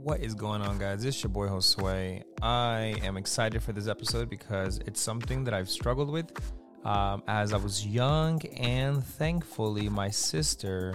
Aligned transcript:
What 0.00 0.20
is 0.20 0.36
going 0.36 0.62
on, 0.62 0.78
guys? 0.78 1.04
It's 1.04 1.20
your 1.24 1.30
boy 1.30 1.48
Josue. 1.48 2.22
I 2.40 2.94
am 3.02 3.16
excited 3.16 3.60
for 3.60 3.72
this 3.72 3.88
episode 3.88 4.30
because 4.30 4.78
it's 4.86 5.00
something 5.00 5.42
that 5.42 5.52
I've 5.52 5.68
struggled 5.68 6.08
with 6.08 6.30
um, 6.84 7.24
as 7.26 7.52
I 7.52 7.56
was 7.56 7.84
young, 7.84 8.40
and 8.46 9.04
thankfully, 9.04 9.88
my 9.88 10.08
sister 10.08 10.94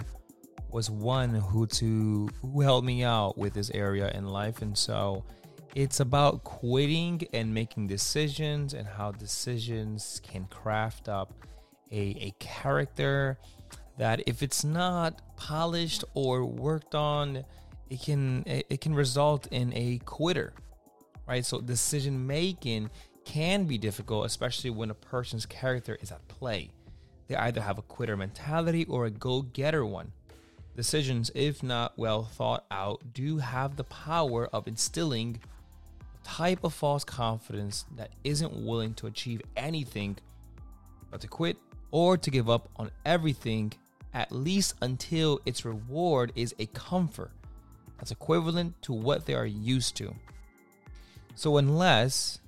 was 0.70 0.90
one 0.90 1.34
who 1.34 1.66
to 1.66 2.30
who 2.40 2.62
helped 2.62 2.86
me 2.86 3.04
out 3.04 3.36
with 3.36 3.52
this 3.52 3.70
area 3.70 4.10
in 4.14 4.24
life, 4.26 4.62
and 4.62 4.76
so 4.76 5.22
it's 5.74 6.00
about 6.00 6.42
quitting 6.42 7.20
and 7.34 7.52
making 7.52 7.88
decisions 7.88 8.72
and 8.72 8.88
how 8.88 9.12
decisions 9.12 10.18
can 10.24 10.46
craft 10.46 11.10
up 11.10 11.34
a, 11.92 12.16
a 12.20 12.34
character 12.38 13.38
that 13.98 14.22
if 14.26 14.42
it's 14.42 14.64
not 14.64 15.20
polished 15.36 16.04
or 16.14 16.46
worked 16.46 16.94
on 16.94 17.44
it 17.90 18.00
can 18.02 18.42
it 18.46 18.80
can 18.80 18.94
result 18.94 19.46
in 19.50 19.72
a 19.74 19.98
quitter 20.04 20.52
right? 21.26 21.44
So 21.44 21.60
decision 21.60 22.26
making 22.26 22.90
can 23.24 23.64
be 23.64 23.78
difficult 23.78 24.26
especially 24.26 24.70
when 24.70 24.90
a 24.90 24.94
person's 24.94 25.46
character 25.46 25.98
is 26.00 26.12
at 26.12 26.26
play. 26.28 26.70
They 27.28 27.36
either 27.36 27.60
have 27.60 27.78
a 27.78 27.82
quitter 27.82 28.16
mentality 28.16 28.84
or 28.84 29.06
a 29.06 29.10
go-getter 29.10 29.84
one. 29.86 30.12
Decisions 30.76 31.30
if 31.34 31.62
not 31.62 31.96
well 31.96 32.24
thought 32.24 32.64
out 32.70 33.14
do 33.14 33.38
have 33.38 33.76
the 33.76 33.84
power 33.84 34.48
of 34.52 34.68
instilling 34.68 35.40
a 36.00 36.26
type 36.26 36.64
of 36.64 36.74
false 36.74 37.04
confidence 37.04 37.86
that 37.96 38.10
isn't 38.24 38.54
willing 38.54 38.94
to 38.94 39.06
achieve 39.06 39.40
anything 39.56 40.16
but 41.10 41.20
to 41.20 41.28
quit 41.28 41.56
or 41.90 42.16
to 42.18 42.30
give 42.30 42.50
up 42.50 42.68
on 42.76 42.90
everything 43.04 43.72
at 44.12 44.30
least 44.30 44.74
until 44.82 45.40
its 45.46 45.64
reward 45.64 46.32
is 46.34 46.54
a 46.58 46.66
comfort 46.66 47.30
that's 48.04 48.12
equivalent 48.12 48.82
to 48.82 48.92
what 48.92 49.24
they 49.24 49.32
are 49.32 49.46
used 49.46 49.96
to. 49.96 50.14
So 51.36 51.56
unless 51.56 52.38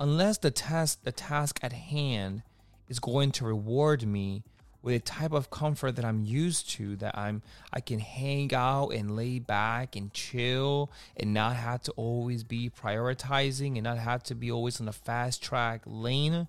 unless 0.00 0.38
the 0.38 0.50
task 0.50 0.98
the 1.04 1.12
task 1.12 1.60
at 1.62 1.72
hand 1.72 2.42
is 2.88 2.98
going 2.98 3.30
to 3.30 3.44
reward 3.44 4.04
me 4.04 4.42
with 4.82 4.96
a 4.96 4.98
type 4.98 5.30
of 5.30 5.50
comfort 5.50 5.92
that 5.92 6.04
I'm 6.04 6.24
used 6.24 6.68
to 6.70 6.96
that 6.96 7.16
I'm 7.16 7.42
I 7.72 7.80
can 7.80 8.00
hang 8.00 8.52
out 8.52 8.88
and 8.88 9.14
lay 9.14 9.38
back 9.38 9.94
and 9.94 10.12
chill 10.12 10.90
and 11.16 11.32
not 11.32 11.54
have 11.54 11.82
to 11.82 11.92
always 11.92 12.42
be 12.42 12.70
prioritizing 12.70 13.74
and 13.74 13.84
not 13.84 13.98
have 13.98 14.24
to 14.24 14.34
be 14.34 14.50
always 14.50 14.80
on 14.80 14.86
the 14.86 14.92
fast 14.92 15.44
track 15.44 15.82
lane 15.86 16.48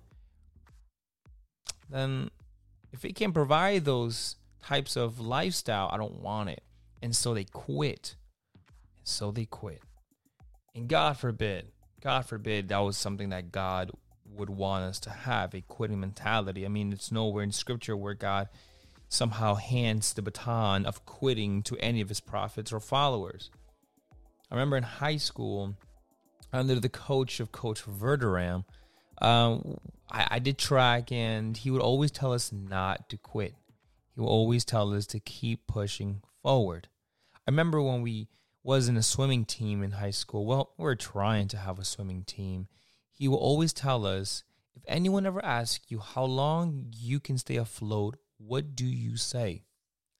then 1.88 2.32
if 2.92 3.04
it 3.04 3.14
can 3.14 3.32
provide 3.32 3.84
those 3.84 4.34
types 4.60 4.96
of 4.96 5.20
lifestyle 5.20 5.88
I 5.92 5.98
don't 5.98 6.20
want 6.20 6.48
it 6.48 6.64
and 7.02 7.14
so 7.14 7.34
they 7.34 7.44
quit. 7.44 8.16
And 8.96 9.06
so 9.06 9.30
they 9.30 9.44
quit. 9.44 9.82
And 10.74 10.88
God 10.88 11.16
forbid, 11.16 11.68
God 12.02 12.26
forbid 12.26 12.68
that 12.68 12.78
was 12.78 12.96
something 12.96 13.30
that 13.30 13.52
God 13.52 13.90
would 14.34 14.50
want 14.50 14.84
us 14.84 15.00
to 15.00 15.10
have 15.10 15.54
a 15.54 15.60
quitting 15.62 16.00
mentality. 16.00 16.64
I 16.64 16.68
mean, 16.68 16.92
it's 16.92 17.12
nowhere 17.12 17.42
in 17.42 17.52
scripture 17.52 17.96
where 17.96 18.14
God 18.14 18.48
somehow 19.08 19.54
hands 19.54 20.12
the 20.12 20.22
baton 20.22 20.84
of 20.84 21.06
quitting 21.06 21.62
to 21.62 21.76
any 21.78 22.00
of 22.00 22.08
his 22.08 22.20
prophets 22.20 22.72
or 22.72 22.80
followers. 22.80 23.50
I 24.50 24.54
remember 24.54 24.76
in 24.76 24.82
high 24.82 25.16
school, 25.16 25.74
under 26.52 26.78
the 26.78 26.88
coach 26.88 27.40
of 27.40 27.52
Coach 27.52 27.84
Verderam, 27.84 28.64
um, 29.18 29.78
I, 30.10 30.26
I 30.32 30.38
did 30.38 30.58
track, 30.58 31.10
and 31.10 31.56
he 31.56 31.70
would 31.70 31.82
always 31.82 32.10
tell 32.10 32.32
us 32.32 32.52
not 32.52 33.08
to 33.08 33.16
quit. 33.16 33.54
He 34.14 34.20
would 34.20 34.28
always 34.28 34.64
tell 34.64 34.94
us 34.94 35.06
to 35.08 35.20
keep 35.20 35.66
pushing 35.66 36.22
forward. 36.46 36.86
I 37.34 37.50
remember 37.50 37.82
when 37.82 38.02
we 38.02 38.28
was 38.62 38.88
in 38.88 38.96
a 38.96 39.02
swimming 39.02 39.44
team 39.44 39.82
in 39.82 39.90
high 39.90 40.12
school. 40.12 40.46
Well, 40.46 40.70
we 40.78 40.86
are 40.86 40.94
trying 40.94 41.48
to 41.48 41.56
have 41.56 41.80
a 41.80 41.84
swimming 41.84 42.22
team. 42.22 42.68
He 43.10 43.26
will 43.26 43.38
always 43.38 43.72
tell 43.72 44.06
us 44.06 44.44
if 44.76 44.82
anyone 44.86 45.26
ever 45.26 45.44
asks 45.44 45.86
you 45.88 45.98
how 45.98 46.22
long 46.22 46.92
you 46.96 47.18
can 47.18 47.36
stay 47.36 47.56
afloat, 47.56 48.18
what 48.38 48.76
do 48.76 48.84
you 48.86 49.16
say? 49.16 49.64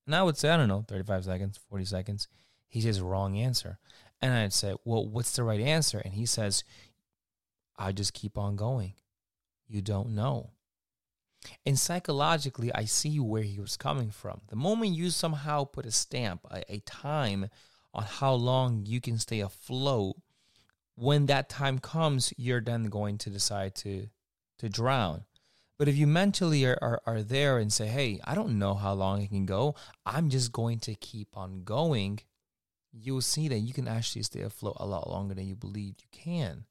And 0.05 0.17
I 0.17 0.25
would 0.25 0.37
say, 0.37 0.51
I 0.51 0.57
don't 0.57 0.67
know, 0.67 0.85
35 0.89 1.27
seconds, 1.27 1.61
40 1.71 1.85
seconds. 1.85 2.27
He 2.67 2.81
says, 2.81 3.01
wrong 3.01 3.39
answer. 3.39 3.79
And 4.21 4.35
I'd 4.35 4.53
say, 4.53 4.75
well, 4.85 5.07
what's 5.07 5.37
the 5.37 5.45
right 5.45 5.61
answer? 5.61 5.99
And 5.99 6.15
he 6.15 6.27
says, 6.27 6.65
I 7.79 7.93
just 7.93 8.15
keep 8.15 8.37
on 8.37 8.57
going. 8.57 8.95
You 9.69 9.81
don't 9.81 10.17
know. 10.17 10.51
And 11.65 11.79
psychologically, 11.79 12.73
I 12.75 12.85
see 12.85 13.19
where 13.19 13.43
he 13.43 13.61
was 13.61 13.77
coming 13.77 14.11
from. 14.11 14.41
The 14.49 14.57
moment 14.57 14.97
you 14.97 15.11
somehow 15.11 15.65
put 15.65 15.87
a 15.87 15.91
stamp, 15.91 16.41
a, 16.51 16.63
a, 16.73 16.81
time 16.81 17.51
on 17.95 18.05
how 18.05 18.35
long 18.35 18.85
you 18.87 19.01
can 19.01 19.19
stay 19.19 19.41
afloat, 19.41 20.17
when 20.95 21.27
that 21.27 21.49
time 21.49 21.79
comes, 21.79 22.33
you're 22.37 22.61
then 22.61 22.85
going 22.85 23.19
to 23.19 23.31
decide 23.31 23.75
to 23.77 24.09
to 24.59 24.69
drown. 24.69 25.25
But 25.79 25.89
if 25.89 25.97
you 25.97 26.07
mentally 26.07 26.65
are, 26.65 26.79
are, 26.81 27.03
are 27.05 27.23
there 27.23 27.59
and 27.59 27.71
say, 27.71 27.87
hey, 27.87 28.21
I 28.25 28.35
don't 28.35 28.59
know 28.59 28.75
how 28.75 28.95
long 28.95 29.21
it 29.21 29.29
can 29.29 29.45
go, 29.45 29.75
I'm 30.07 30.31
just 30.31 30.51
going 30.53 30.79
to 30.81 30.95
keep 30.95 31.37
on 31.37 31.65
going, 31.65 32.21
you'll 32.93 33.21
see 33.21 33.49
that 33.49 33.59
you 33.59 33.75
can 33.75 33.87
actually 33.87 34.23
stay 34.23 34.41
afloat 34.41 34.77
a 34.81 34.87
lot 34.87 35.11
longer 35.11 35.35
than 35.35 35.47
you 35.47 35.55
believed 35.55 36.03
you 36.03 36.09
can. 36.11 36.65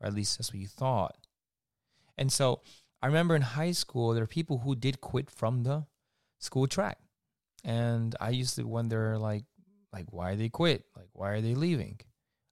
Or 0.00 0.08
at 0.08 0.14
least 0.14 0.38
that's 0.38 0.52
what 0.52 0.60
you 0.60 0.66
thought. 0.66 1.16
And 2.16 2.32
so 2.32 2.62
I 3.00 3.06
remember 3.06 3.36
in 3.36 3.42
high 3.42 3.72
school, 3.72 4.12
there 4.12 4.24
are 4.24 4.28
people 4.28 4.58
who 4.58 4.74
did 4.74 5.00
quit 5.00 5.30
from 5.30 5.62
the 5.62 5.86
school 6.38 6.66
track. 6.66 6.98
And 7.64 8.14
I 8.20 8.30
used 8.30 8.56
to 8.56 8.64
wonder, 8.64 9.18
like, 9.18 9.44
like 9.92 10.06
why 10.10 10.34
they 10.34 10.48
quit? 10.48 10.84
Like, 10.96 11.08
why 11.12 11.30
are 11.30 11.40
they 11.40 11.54
leaving? 11.54 12.00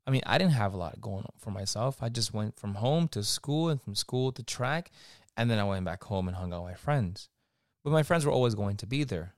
I 0.07 0.11
mean, 0.11 0.23
I 0.25 0.39
didn't 0.39 0.53
have 0.53 0.73
a 0.73 0.77
lot 0.77 1.01
going 1.01 1.25
on 1.25 1.33
for 1.39 1.51
myself. 1.51 2.01
I 2.01 2.09
just 2.09 2.33
went 2.33 2.59
from 2.59 2.75
home 2.75 3.09
to 3.09 3.25
school 3.25 3.69
and 3.69 3.83
from 3.83 3.95
school 3.97 4.31
to 4.33 4.43
track. 4.43 4.91
And 5.37 5.51
then 5.51 5.59
I 5.59 5.65
went 5.65 5.85
back 5.85 6.05
home 6.05 6.29
and 6.29 6.37
hung 6.37 6.53
out 6.53 6.63
with 6.63 6.73
my 6.73 6.77
friends. 6.77 7.29
But 7.83 7.91
my 7.91 8.03
friends 8.03 8.25
were 8.25 8.33
always 8.33 8.55
going 8.55 8.77
to 8.79 8.87
be 8.87 9.05
there, 9.05 9.35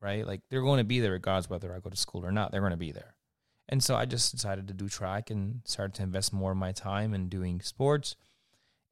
right? 0.00 0.26
Like, 0.26 0.42
they're 0.48 0.62
going 0.62 0.78
to 0.78 0.84
be 0.84 1.00
there 1.00 1.12
regardless 1.12 1.50
whether 1.50 1.74
I 1.74 1.80
go 1.80 1.90
to 1.90 1.96
school 1.96 2.24
or 2.24 2.32
not. 2.32 2.52
They're 2.52 2.60
going 2.60 2.70
to 2.70 2.76
be 2.76 2.92
there. 2.92 3.14
And 3.68 3.82
so 3.82 3.96
I 3.96 4.04
just 4.04 4.32
decided 4.32 4.68
to 4.68 4.74
do 4.74 4.88
track 4.88 5.30
and 5.30 5.60
started 5.64 5.94
to 5.94 6.02
invest 6.02 6.32
more 6.32 6.52
of 6.52 6.56
my 6.56 6.72
time 6.72 7.14
in 7.14 7.28
doing 7.28 7.60
sports 7.60 8.16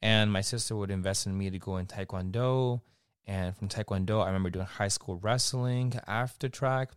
and 0.00 0.32
my 0.32 0.40
sister 0.40 0.76
would 0.76 0.90
invest 0.90 1.26
in 1.26 1.36
me 1.36 1.50
to 1.50 1.58
go 1.58 1.76
in 1.76 1.86
Taekwondo. 1.86 2.80
And 3.26 3.54
from 3.56 3.68
Taekwondo, 3.68 4.22
I 4.22 4.26
remember 4.26 4.50
doing 4.50 4.66
high 4.66 4.88
school 4.88 5.16
wrestling 5.16 5.94
after 6.06 6.48
track. 6.48 6.90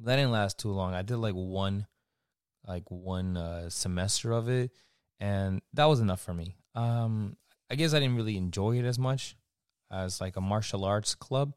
That 0.00 0.16
didn't 0.16 0.32
last 0.32 0.58
too 0.58 0.70
long. 0.70 0.94
I 0.94 1.02
did 1.02 1.16
like 1.16 1.34
one, 1.34 1.86
like 2.66 2.84
one 2.90 3.36
uh, 3.36 3.70
semester 3.70 4.32
of 4.32 4.48
it, 4.48 4.70
and 5.18 5.62
that 5.72 5.86
was 5.86 6.00
enough 6.00 6.20
for 6.20 6.34
me. 6.34 6.56
Um, 6.74 7.36
I 7.70 7.74
guess 7.74 7.94
I 7.94 8.00
didn't 8.00 8.16
really 8.16 8.36
enjoy 8.36 8.78
it 8.78 8.84
as 8.84 8.98
much 8.98 9.36
as 9.90 10.20
like 10.20 10.36
a 10.36 10.40
martial 10.40 10.84
arts 10.84 11.14
club, 11.14 11.54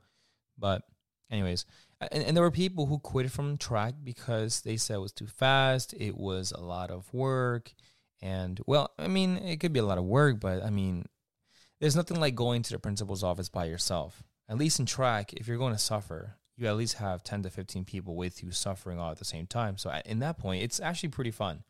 but 0.58 0.84
anyways, 1.30 1.66
and, 2.00 2.24
and 2.24 2.36
there 2.36 2.44
were 2.44 2.52
people 2.52 2.88
who 2.88 2.98
quit 2.98 3.30
from 3.30 3.58
track 3.58 3.94
because 4.04 4.62
they 4.62 4.78
said 4.78 4.96
it 4.96 5.00
was 5.00 5.12
too 5.12 5.28
fast. 5.28 5.94
It 5.94 6.18
was 6.18 6.52
a 6.52 6.62
lot 6.62 6.90
of 6.90 7.14
work 7.14 7.74
and 8.22 8.60
well, 8.68 8.92
I 9.00 9.08
mean, 9.08 9.38
it 9.38 9.60
could 9.60 9.74
be 9.74 9.80
a 9.80 9.86
lot 9.86 9.98
of 9.98 10.04
work, 10.04 10.40
but 10.40 10.64
I 10.64 10.70
mean, 10.70 11.06
there's 11.80 11.96
nothing 11.96 12.20
like 12.20 12.36
going 12.36 12.62
to 12.62 12.74
the 12.74 12.80
principal's 12.80 13.24
office 13.24 13.50
by 13.50 13.66
yourself. 13.66 14.24
At 14.48 14.58
least 14.58 14.80
in 14.80 14.86
track, 14.86 15.34
if 15.34 15.48
you're 15.48 15.58
going 15.58 15.74
to 15.74 15.80
suffer, 15.80 16.36
you 16.56 16.68
at 16.68 16.76
least 16.76 16.96
have 16.96 17.24
10 17.24 17.44
to 17.44 17.50
15 17.50 17.86
people 17.86 18.16
with 18.16 18.44
you 18.44 18.52
suffering 18.52 19.00
all 19.00 19.12
at 19.12 19.18
the 19.18 19.26
same 19.26 19.48
time. 19.48 19.78
So 19.78 19.92
in 20.06 20.20
that 20.20 20.38
point, 20.38 20.64
it's 20.64 20.80
actually 20.80 21.10
pretty 21.10 21.32
fun. 21.32 21.64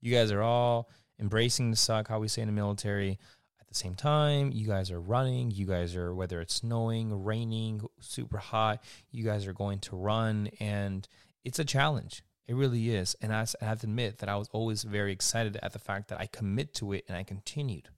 You 0.00 0.14
guys 0.14 0.32
are 0.32 0.42
all 0.42 0.88
embracing 1.18 1.70
the 1.70 1.76
suck, 1.76 2.08
how 2.08 2.18
we 2.18 2.28
say 2.28 2.42
in 2.42 2.48
the 2.48 2.52
military. 2.52 3.18
At 3.60 3.68
the 3.68 3.74
same 3.74 3.94
time, 3.94 4.50
you 4.52 4.66
guys 4.66 4.90
are 4.90 5.00
running. 5.00 5.50
You 5.50 5.66
guys 5.66 5.94
are, 5.94 6.14
whether 6.14 6.40
it's 6.40 6.54
snowing, 6.54 7.22
raining, 7.24 7.82
super 8.00 8.38
hot, 8.38 8.82
you 9.10 9.24
guys 9.24 9.46
are 9.46 9.52
going 9.52 9.80
to 9.80 9.96
run. 9.96 10.48
And 10.58 11.06
it's 11.44 11.58
a 11.58 11.64
challenge. 11.64 12.22
It 12.50 12.56
really 12.56 12.90
is. 12.90 13.14
And 13.22 13.32
I 13.32 13.46
have 13.60 13.80
to 13.82 13.86
admit 13.86 14.18
that 14.18 14.28
I 14.28 14.34
was 14.34 14.48
always 14.50 14.82
very 14.82 15.12
excited 15.12 15.56
at 15.62 15.72
the 15.72 15.78
fact 15.78 16.08
that 16.08 16.18
I 16.18 16.26
commit 16.26 16.74
to 16.74 16.92
it 16.92 17.04
and 17.06 17.16
I 17.16 17.22
continued. 17.22 17.90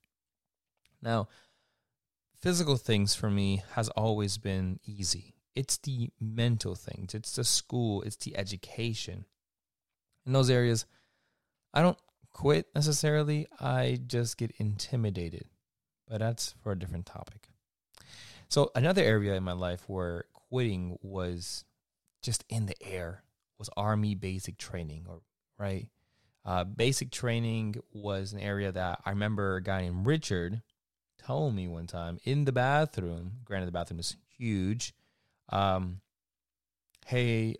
Now, 1.00 1.28
physical 2.38 2.76
things 2.76 3.14
for 3.14 3.31
me 3.31 3.62
has 3.76 3.88
always 3.88 4.37
been 4.37 4.78
easy. 4.84 5.37
It's 5.54 5.78
the 5.78 6.10
mental 6.20 6.75
things, 6.75 7.14
it's 7.14 7.34
the 7.34 7.44
school, 7.44 8.02
it's 8.02 8.16
the 8.16 8.37
education. 8.37 9.25
In 10.26 10.34
those 10.34 10.50
areas, 10.50 10.84
I 11.72 11.81
don't 11.81 11.98
quit 12.34 12.66
necessarily, 12.75 13.46
I 13.58 14.00
just 14.06 14.37
get 14.37 14.50
intimidated. 14.58 15.46
But 16.06 16.19
that's 16.19 16.56
for 16.62 16.72
a 16.72 16.78
different 16.78 17.06
topic. 17.06 17.48
So, 18.50 18.70
another 18.75 19.02
area 19.02 19.32
in 19.32 19.44
my 19.44 19.52
life 19.52 19.84
where 19.87 20.26
quitting 20.50 20.98
was 21.00 21.64
just 22.20 22.44
in 22.50 22.66
the 22.66 22.76
air 22.82 23.22
was 23.62 23.70
Army 23.76 24.17
basic 24.17 24.59
training, 24.59 25.06
or 25.09 25.20
right? 25.56 25.87
Uh, 26.44 26.64
basic 26.64 27.12
training 27.12 27.76
was 27.93 28.32
an 28.32 28.41
area 28.41 28.73
that 28.73 29.00
I 29.06 29.11
remember 29.11 29.55
a 29.56 29.62
guy 29.62 29.82
named 29.82 30.05
Richard 30.05 30.61
told 31.25 31.55
me 31.55 31.69
one 31.69 31.87
time 31.87 32.19
in 32.25 32.44
the 32.44 32.50
bathroom. 32.50 33.35
Granted, 33.44 33.67
the 33.67 33.73
bathroom 33.73 34.00
is 34.00 34.17
huge. 34.37 34.94
Um, 35.50 36.00
hey, 37.06 37.55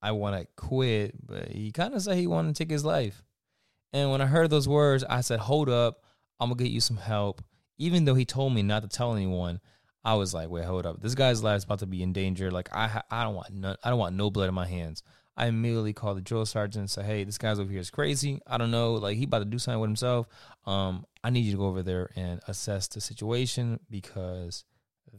I 0.00 0.12
want 0.12 0.40
to 0.40 0.48
quit, 0.56 1.14
but 1.26 1.48
he 1.48 1.70
kind 1.70 1.92
of 1.92 2.00
said 2.00 2.16
he 2.16 2.26
wanted 2.26 2.54
to 2.54 2.58
take 2.64 2.70
his 2.70 2.84
life. 2.84 3.22
And 3.92 4.10
when 4.10 4.22
I 4.22 4.26
heard 4.26 4.48
those 4.48 4.66
words, 4.66 5.04
I 5.04 5.20
said, 5.20 5.40
hold 5.40 5.68
up, 5.68 6.02
I'm 6.40 6.48
to 6.48 6.54
get 6.54 6.70
you 6.70 6.80
some 6.80 6.96
help. 6.96 7.42
Even 7.76 8.06
though 8.06 8.14
he 8.14 8.24
told 8.24 8.54
me 8.54 8.62
not 8.62 8.82
to 8.82 8.88
tell 8.88 9.12
anyone, 9.12 9.60
I 10.02 10.14
was 10.14 10.32
like, 10.32 10.48
wait, 10.48 10.64
hold 10.64 10.86
up. 10.86 11.02
This 11.02 11.14
guy's 11.14 11.42
life 11.42 11.58
is 11.58 11.64
about 11.64 11.80
to 11.80 11.86
be 11.86 12.02
in 12.02 12.12
danger. 12.12 12.50
Like 12.50 12.74
I 12.74 13.02
I 13.10 13.24
don't 13.24 13.34
want 13.34 13.78
I 13.82 13.90
don't 13.90 13.98
want 13.98 14.16
no 14.16 14.30
blood 14.30 14.48
in 14.48 14.54
my 14.54 14.66
hands. 14.66 15.02
I 15.36 15.46
immediately 15.46 15.92
called 15.92 16.16
the 16.16 16.22
drill 16.22 16.46
sergeant 16.46 16.80
and 16.80 16.90
said, 16.90 17.06
Hey, 17.06 17.24
this 17.24 17.38
guy's 17.38 17.58
over 17.58 17.70
here 17.70 17.80
is 17.80 17.90
crazy. 17.90 18.40
I 18.46 18.56
don't 18.58 18.70
know. 18.70 18.94
Like 18.94 19.16
he 19.16 19.24
about 19.24 19.40
to 19.40 19.44
do 19.44 19.58
something 19.58 19.80
with 19.80 19.88
himself. 19.88 20.28
Um, 20.66 21.04
I 21.22 21.30
need 21.30 21.40
you 21.40 21.52
to 21.52 21.58
go 21.58 21.66
over 21.66 21.82
there 21.82 22.10
and 22.14 22.40
assess 22.46 22.86
the 22.88 23.00
situation 23.00 23.80
because 23.90 24.64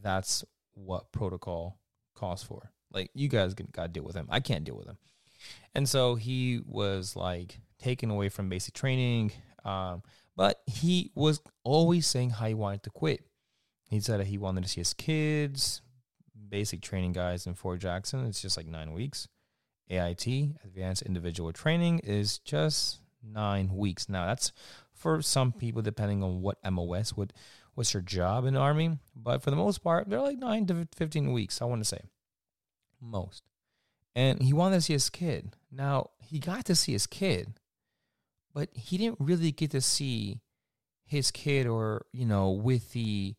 that's 0.02 0.44
what 0.74 1.12
protocol 1.12 1.78
calls 2.14 2.42
for. 2.42 2.72
Like 2.92 3.10
you 3.14 3.28
guys 3.28 3.54
gotta 3.54 3.88
deal 3.88 4.04
with 4.04 4.16
him. 4.16 4.28
I 4.30 4.40
can't 4.40 4.64
deal 4.64 4.76
with 4.76 4.86
him. 4.86 4.98
And 5.74 5.88
so 5.88 6.14
he 6.14 6.60
was 6.64 7.14
like 7.16 7.58
taken 7.78 8.10
away 8.10 8.28
from 8.28 8.48
basic 8.48 8.74
training. 8.74 9.32
Um, 9.64 10.02
but 10.36 10.60
he 10.66 11.10
was 11.14 11.40
always 11.64 12.06
saying 12.06 12.30
how 12.30 12.46
he 12.46 12.54
wanted 12.54 12.82
to 12.84 12.90
quit. 12.90 13.24
He 13.88 14.00
said 14.00 14.20
that 14.20 14.26
he 14.26 14.38
wanted 14.38 14.64
to 14.64 14.68
see 14.68 14.80
his 14.80 14.94
kids, 14.94 15.82
basic 16.48 16.80
training 16.82 17.12
guys 17.12 17.46
in 17.46 17.54
Fort 17.54 17.80
Jackson. 17.80 18.26
It's 18.26 18.42
just 18.42 18.56
like 18.56 18.66
nine 18.66 18.92
weeks. 18.92 19.28
AIT, 19.90 20.26
Advanced 20.64 21.02
Individual 21.02 21.52
Training, 21.52 22.00
is 22.00 22.38
just 22.38 23.00
nine 23.22 23.74
weeks. 23.74 24.08
Now, 24.08 24.26
that's 24.26 24.52
for 24.92 25.22
some 25.22 25.52
people, 25.52 25.82
depending 25.82 26.22
on 26.22 26.42
what 26.42 26.58
MOS 26.70 27.16
would, 27.16 27.32
what's 27.74 27.94
your 27.94 28.02
job 28.02 28.44
in 28.44 28.54
the 28.54 28.60
Army. 28.60 28.98
But 29.14 29.42
for 29.42 29.50
the 29.50 29.56
most 29.56 29.82
part, 29.82 30.08
they're 30.08 30.20
like 30.20 30.38
nine 30.38 30.66
to 30.66 30.88
15 30.96 31.32
weeks, 31.32 31.60
I 31.60 31.66
want 31.66 31.82
to 31.82 31.88
say. 31.88 32.00
Most. 33.00 33.42
And 34.14 34.42
he 34.42 34.52
wanted 34.52 34.76
to 34.76 34.82
see 34.82 34.94
his 34.94 35.10
kid. 35.10 35.54
Now, 35.70 36.10
he 36.18 36.38
got 36.38 36.64
to 36.66 36.74
see 36.74 36.92
his 36.92 37.06
kid, 37.06 37.60
but 38.54 38.70
he 38.72 38.96
didn't 38.96 39.20
really 39.20 39.52
get 39.52 39.72
to 39.72 39.80
see 39.80 40.40
his 41.04 41.30
kid 41.30 41.66
or, 41.66 42.06
you 42.12 42.24
know, 42.24 42.50
with 42.50 42.92
the 42.92 43.34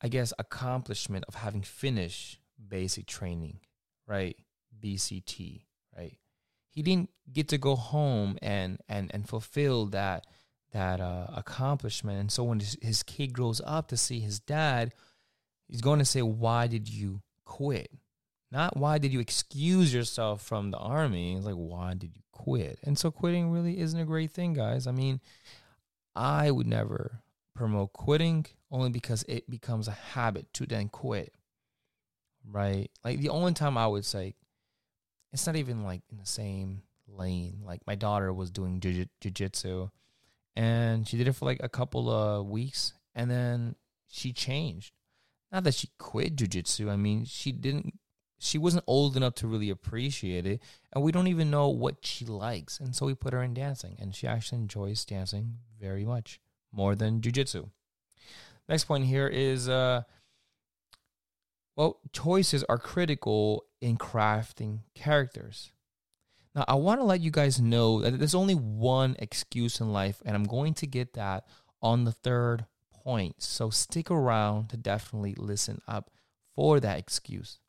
I 0.00 0.08
guess, 0.08 0.32
accomplishment 0.38 1.24
of 1.28 1.34
having 1.34 1.62
finished 1.62 2.38
basic 2.68 3.06
training, 3.06 3.60
right? 4.06 4.36
BCT, 4.80 5.62
right? 5.96 6.18
He 6.70 6.82
didn't 6.82 7.10
get 7.32 7.48
to 7.48 7.58
go 7.58 7.76
home 7.76 8.38
and 8.42 8.78
and 8.88 9.10
and 9.12 9.28
fulfill 9.28 9.86
that 9.86 10.26
that 10.72 11.00
uh, 11.00 11.28
accomplishment. 11.34 12.20
And 12.20 12.30
so 12.30 12.44
when 12.44 12.60
his, 12.60 12.76
his 12.82 13.02
kid 13.02 13.32
grows 13.32 13.60
up 13.64 13.88
to 13.88 13.96
see 13.96 14.20
his 14.20 14.38
dad, 14.38 14.94
he's 15.66 15.80
going 15.80 15.98
to 15.98 16.04
say, 16.04 16.22
"Why 16.22 16.66
did 16.66 16.88
you 16.88 17.22
quit?" 17.44 17.90
Not 18.50 18.76
why 18.76 18.98
did 18.98 19.12
you 19.12 19.20
excuse 19.20 19.92
yourself 19.92 20.42
from 20.42 20.70
the 20.70 20.78
army? 20.78 21.36
It's 21.36 21.44
like 21.44 21.54
why 21.54 21.94
did 21.94 22.16
you 22.16 22.22
quit? 22.32 22.78
And 22.82 22.98
so 22.98 23.10
quitting 23.10 23.50
really 23.50 23.78
isn't 23.78 24.00
a 24.00 24.06
great 24.06 24.30
thing, 24.30 24.54
guys. 24.54 24.86
I 24.86 24.92
mean, 24.92 25.20
I 26.16 26.50
would 26.50 26.66
never 26.66 27.20
promote 27.54 27.92
quitting 27.92 28.46
only 28.70 28.90
because 28.90 29.24
it 29.28 29.50
becomes 29.50 29.88
a 29.88 29.92
habit 29.92 30.52
to 30.54 30.66
then 30.66 30.88
quit. 30.88 31.34
Right? 32.50 32.90
Like 33.04 33.20
the 33.20 33.28
only 33.28 33.52
time 33.52 33.76
I 33.76 33.86
would 33.86 34.06
say 34.06 34.34
it's 35.32 35.46
not 35.46 35.56
even 35.56 35.84
like 35.84 36.02
in 36.10 36.18
the 36.18 36.26
same 36.26 36.82
lane. 37.06 37.60
Like 37.64 37.80
my 37.86 37.94
daughter 37.94 38.32
was 38.32 38.50
doing 38.50 38.80
jiu-jitsu 38.80 39.88
and 40.56 41.06
she 41.06 41.16
did 41.16 41.28
it 41.28 41.32
for 41.32 41.44
like 41.44 41.60
a 41.62 41.68
couple 41.68 42.10
of 42.10 42.46
weeks 42.46 42.94
and 43.14 43.30
then 43.30 43.76
she 44.08 44.32
changed. 44.32 44.92
Not 45.50 45.64
that 45.64 45.74
she 45.74 45.90
quit 45.98 46.36
jiu-jitsu. 46.36 46.90
I 46.90 46.96
mean, 46.96 47.24
she 47.24 47.52
didn't 47.52 47.98
she 48.40 48.56
wasn't 48.56 48.84
old 48.86 49.16
enough 49.16 49.34
to 49.34 49.48
really 49.48 49.68
appreciate 49.68 50.46
it 50.46 50.62
and 50.92 51.02
we 51.02 51.10
don't 51.10 51.26
even 51.26 51.50
know 51.50 51.68
what 51.68 51.96
she 52.02 52.24
likes 52.24 52.78
and 52.78 52.94
so 52.94 53.04
we 53.04 53.14
put 53.14 53.32
her 53.32 53.42
in 53.42 53.52
dancing 53.52 53.96
and 53.98 54.14
she 54.14 54.28
actually 54.28 54.58
enjoys 54.58 55.04
dancing 55.04 55.56
very 55.80 56.04
much 56.04 56.40
more 56.72 56.94
than 56.94 57.20
jujitsu. 57.20 57.68
Next 58.68 58.84
point 58.84 59.06
here 59.06 59.26
is 59.26 59.68
uh, 59.68 60.02
well, 61.78 62.00
choices 62.12 62.64
are 62.64 62.76
critical 62.76 63.64
in 63.80 63.96
crafting 63.96 64.80
characters. 64.96 65.70
Now, 66.52 66.64
I 66.66 66.74
want 66.74 66.98
to 67.00 67.04
let 67.04 67.20
you 67.20 67.30
guys 67.30 67.60
know 67.60 68.00
that 68.00 68.18
there's 68.18 68.34
only 68.34 68.56
one 68.56 69.14
excuse 69.20 69.80
in 69.80 69.92
life, 69.92 70.20
and 70.24 70.34
I'm 70.34 70.42
going 70.42 70.74
to 70.74 70.88
get 70.88 71.14
that 71.14 71.44
on 71.80 72.02
the 72.02 72.10
third 72.10 72.66
point. 72.92 73.36
So 73.44 73.70
stick 73.70 74.10
around 74.10 74.70
to 74.70 74.76
definitely 74.76 75.36
listen 75.38 75.80
up 75.86 76.10
for 76.56 76.80
that 76.80 76.98
excuse. 76.98 77.60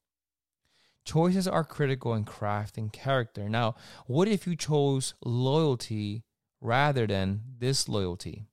Choices 1.05 1.47
are 1.47 1.63
critical 1.63 2.15
in 2.15 2.25
crafting 2.25 2.91
character. 2.91 3.47
Now, 3.47 3.75
what 4.07 4.27
if 4.27 4.47
you 4.47 4.55
chose 4.55 5.13
loyalty 5.23 6.23
rather 6.61 7.05
than 7.05 7.41
disloyalty? 7.59 8.47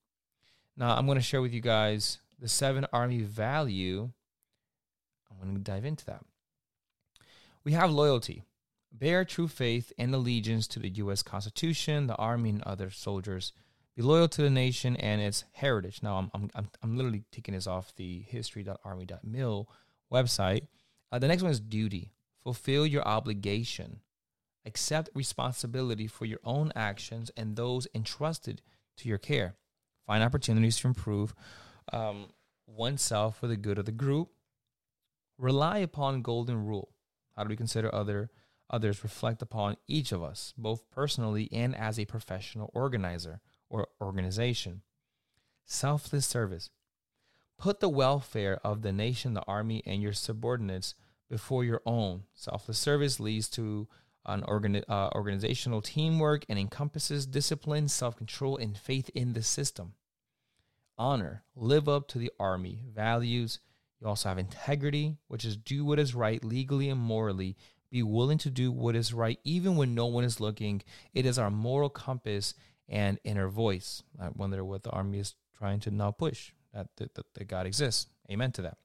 Now, 0.77 0.99
I'm 0.99 1.07
going 1.07 1.17
to 1.17 1.25
share 1.25 1.41
with 1.41 1.55
you 1.55 1.63
guys 1.63 2.19
the 2.39 2.47
seven 2.47 2.87
army 2.93 3.23
value. 3.23 4.11
I'm 5.41 5.49
going 5.49 5.63
to 5.63 5.71
dive 5.71 5.85
into 5.85 6.05
that. 6.07 6.23
We 7.65 7.73
have 7.73 7.91
loyalty. 7.91 8.43
Bear 8.93 9.25
true 9.25 9.49
faith 9.49 9.93
and 9.99 10.15
allegiance 10.15 10.67
to 10.69 10.79
the 10.79 10.89
U.S. 10.89 11.23
Constitution, 11.23 12.07
the 12.07 12.17
Army, 12.17 12.51
and 12.51 12.63
other 12.63 12.91
soldiers. 12.91 13.53
Be 13.95 14.03
loyal 14.03 14.29
to 14.29 14.43
the 14.43 14.51
nation 14.51 14.97
and 14.97 15.21
its 15.21 15.45
heritage. 15.53 16.03
Now, 16.03 16.31
I'm, 16.33 16.51
I'm, 16.55 16.69
I'm, 16.83 16.97
literally 16.97 17.25
taking 17.33 17.55
this 17.55 17.67
off 17.67 17.95
the 17.97 18.21
history.army.mil 18.29 19.69
website. 20.13 20.67
Uh, 21.11 21.19
the 21.19 21.29
next 21.29 21.43
one 21.43 21.51
is 21.51 21.61
duty. 21.61 22.13
Fulfill 22.43 22.87
your 22.87 23.07
obligation. 23.07 24.01
Accept 24.65 25.11
responsibility 25.15 26.07
for 26.07 26.25
your 26.25 26.41
own 26.45 26.73
actions 26.77 27.31
and 27.37 27.57
those 27.57 27.87
entrusted 27.95 28.63
to 28.99 29.09
your 29.09 29.19
care 29.19 29.55
find 30.07 30.23
opportunities 30.23 30.79
to 30.79 30.87
improve 30.87 31.35
um, 31.93 32.27
oneself 32.67 33.39
for 33.39 33.49
the 33.49 33.57
good 33.57 33.79
of 33.79 33.85
the 33.85 33.93
group. 33.93 34.31
Rely 35.39 35.79
upon 35.79 36.23
golden 36.23 36.65
rule. 36.65 36.95
How 37.37 37.45
do 37.45 37.49
we 37.49 37.57
consider 37.57 37.95
other 37.95 38.31
others 38.69 39.05
reflect 39.05 39.43
upon 39.43 39.77
each 39.87 40.11
of 40.11 40.23
us, 40.23 40.53
both 40.59 40.91
personally 40.91 41.49
and 41.53 41.77
as 41.77 41.99
a 41.99 42.05
professional 42.05 42.71
organizer 42.75 43.41
or 43.69 43.89
organization? 44.01 44.83
Selfless 45.65 46.27
service. 46.27 46.71
Put 47.59 47.81
the 47.81 47.89
welfare 47.89 48.61
of 48.65 48.83
the 48.83 48.93
nation, 48.93 49.35
the 49.35 49.45
army, 49.47 49.83
and 49.87 50.03
your 50.03 50.13
subordinates 50.13 50.95
before 51.29 51.65
your 51.65 51.83
own. 51.87 52.25
Selfless 52.35 52.79
service 52.79 53.19
leads 53.21 53.49
to 53.51 53.89
an 54.27 54.43
organi- 54.43 54.85
uh, 54.89 55.11
organizational 55.15 55.81
teamwork 55.81 56.45
and 56.49 56.59
encompasses 56.59 57.27
discipline, 57.27 57.89
self 57.89 58.17
control, 58.17 58.57
and 58.57 58.77
faith 58.77 59.11
in 59.15 59.33
the 59.33 59.43
system. 59.43 59.95
Honor, 60.99 61.45
live 61.55 61.89
up 61.89 62.09
to 62.09 62.19
the 62.19 62.33
army 62.41 62.81
values. 62.91 63.61
You 64.01 64.09
also 64.09 64.29
have 64.29 64.39
integrity, 64.39 65.17
which 65.29 65.45
is 65.45 65.57
do 65.57 65.85
what 65.85 65.99
is 65.99 66.15
right 66.15 66.45
legally 66.45 66.89
and 66.89 67.01
morally. 67.01 67.57
Be 67.91 68.03
willing 68.03 68.39
to 68.39 68.51
do 68.51 68.71
what 68.71 68.97
is 68.97 69.15
right 69.15 69.39
even 69.45 69.77
when 69.77 69.95
no 69.95 70.07
one 70.07 70.25
is 70.25 70.41
looking. 70.41 70.83
It 71.15 71.25
is 71.25 71.39
our 71.39 71.51
moral 71.51 71.89
compass 71.89 72.55
and 72.89 73.19
inner 73.25 73.49
voice. 73.49 74.03
I 74.21 74.29
wonder 74.35 74.65
what 74.65 74.83
the 74.83 74.91
army 74.91 75.21
is 75.21 75.35
trying 75.57 75.81
to 75.81 75.91
now 75.91 76.11
push 76.11 76.53
that, 76.75 76.89
that, 76.97 77.15
that 77.35 77.49
God 77.49 77.67
exists. 77.67 78.09
Amen 78.31 78.53
to 78.53 78.63
that. 78.63 78.77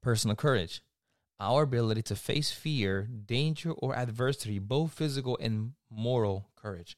Personal 0.00 0.36
courage 0.36 0.82
our 1.42 1.62
ability 1.62 2.02
to 2.02 2.14
face 2.14 2.52
fear, 2.52 3.08
danger, 3.26 3.72
or 3.72 3.96
adversity, 3.96 4.60
both 4.60 4.92
physical 4.92 5.36
and 5.40 5.72
moral 5.90 6.48
courage. 6.54 6.96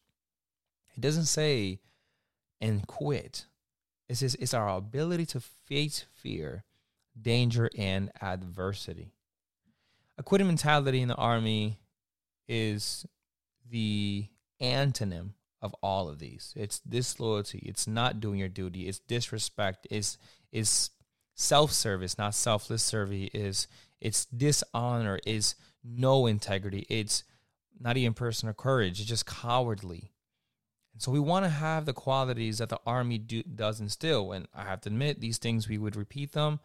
It 0.94 1.00
doesn't 1.00 1.24
say 1.24 1.80
and 2.60 2.86
quit. 2.86 3.46
It 4.06 4.16
says 4.16 4.34
it's 4.34 4.52
our 4.52 4.68
ability 4.68 5.24
to 5.26 5.40
face 5.40 6.04
fear, 6.12 6.64
danger, 7.20 7.70
and 7.76 8.10
adversity. 8.20 9.12
A 10.18 10.22
quitting 10.22 10.46
mentality 10.46 11.00
in 11.00 11.08
the 11.08 11.14
army 11.14 11.78
is 12.48 13.06
the 13.70 14.26
antonym 14.60 15.30
of 15.62 15.74
all 15.82 16.08
of 16.08 16.18
these. 16.18 16.52
It's 16.56 16.78
disloyalty. 16.80 17.62
It's 17.64 17.86
not 17.86 18.20
doing 18.20 18.38
your 18.38 18.48
duty. 18.48 18.86
It's 18.86 18.98
disrespect. 18.98 19.86
It's 19.90 20.18
is 20.52 20.90
self-service, 21.34 22.18
not 22.18 22.34
selfless 22.34 22.82
service. 22.82 23.30
Is 23.32 23.66
it's 24.00 24.26
dishonor, 24.26 25.18
is 25.26 25.54
no 25.82 26.26
integrity. 26.26 26.86
It's 26.88 27.24
not 27.80 27.96
even 27.96 28.14
personal 28.14 28.54
courage. 28.54 29.00
It's 29.00 29.08
just 29.08 29.26
cowardly. 29.26 30.12
And 30.92 31.02
so 31.02 31.10
we 31.10 31.18
want 31.18 31.44
to 31.44 31.50
have 31.50 31.86
the 31.86 31.92
qualities 31.92 32.58
that 32.58 32.68
the 32.68 32.80
army 32.86 33.18
do, 33.18 33.42
does 33.42 33.80
instill. 33.80 34.30
And 34.30 34.46
I 34.54 34.62
have 34.62 34.82
to 34.82 34.90
admit, 34.90 35.20
these 35.20 35.38
things 35.38 35.68
we 35.68 35.78
would 35.78 35.96
repeat 35.96 36.32
them 36.32 36.60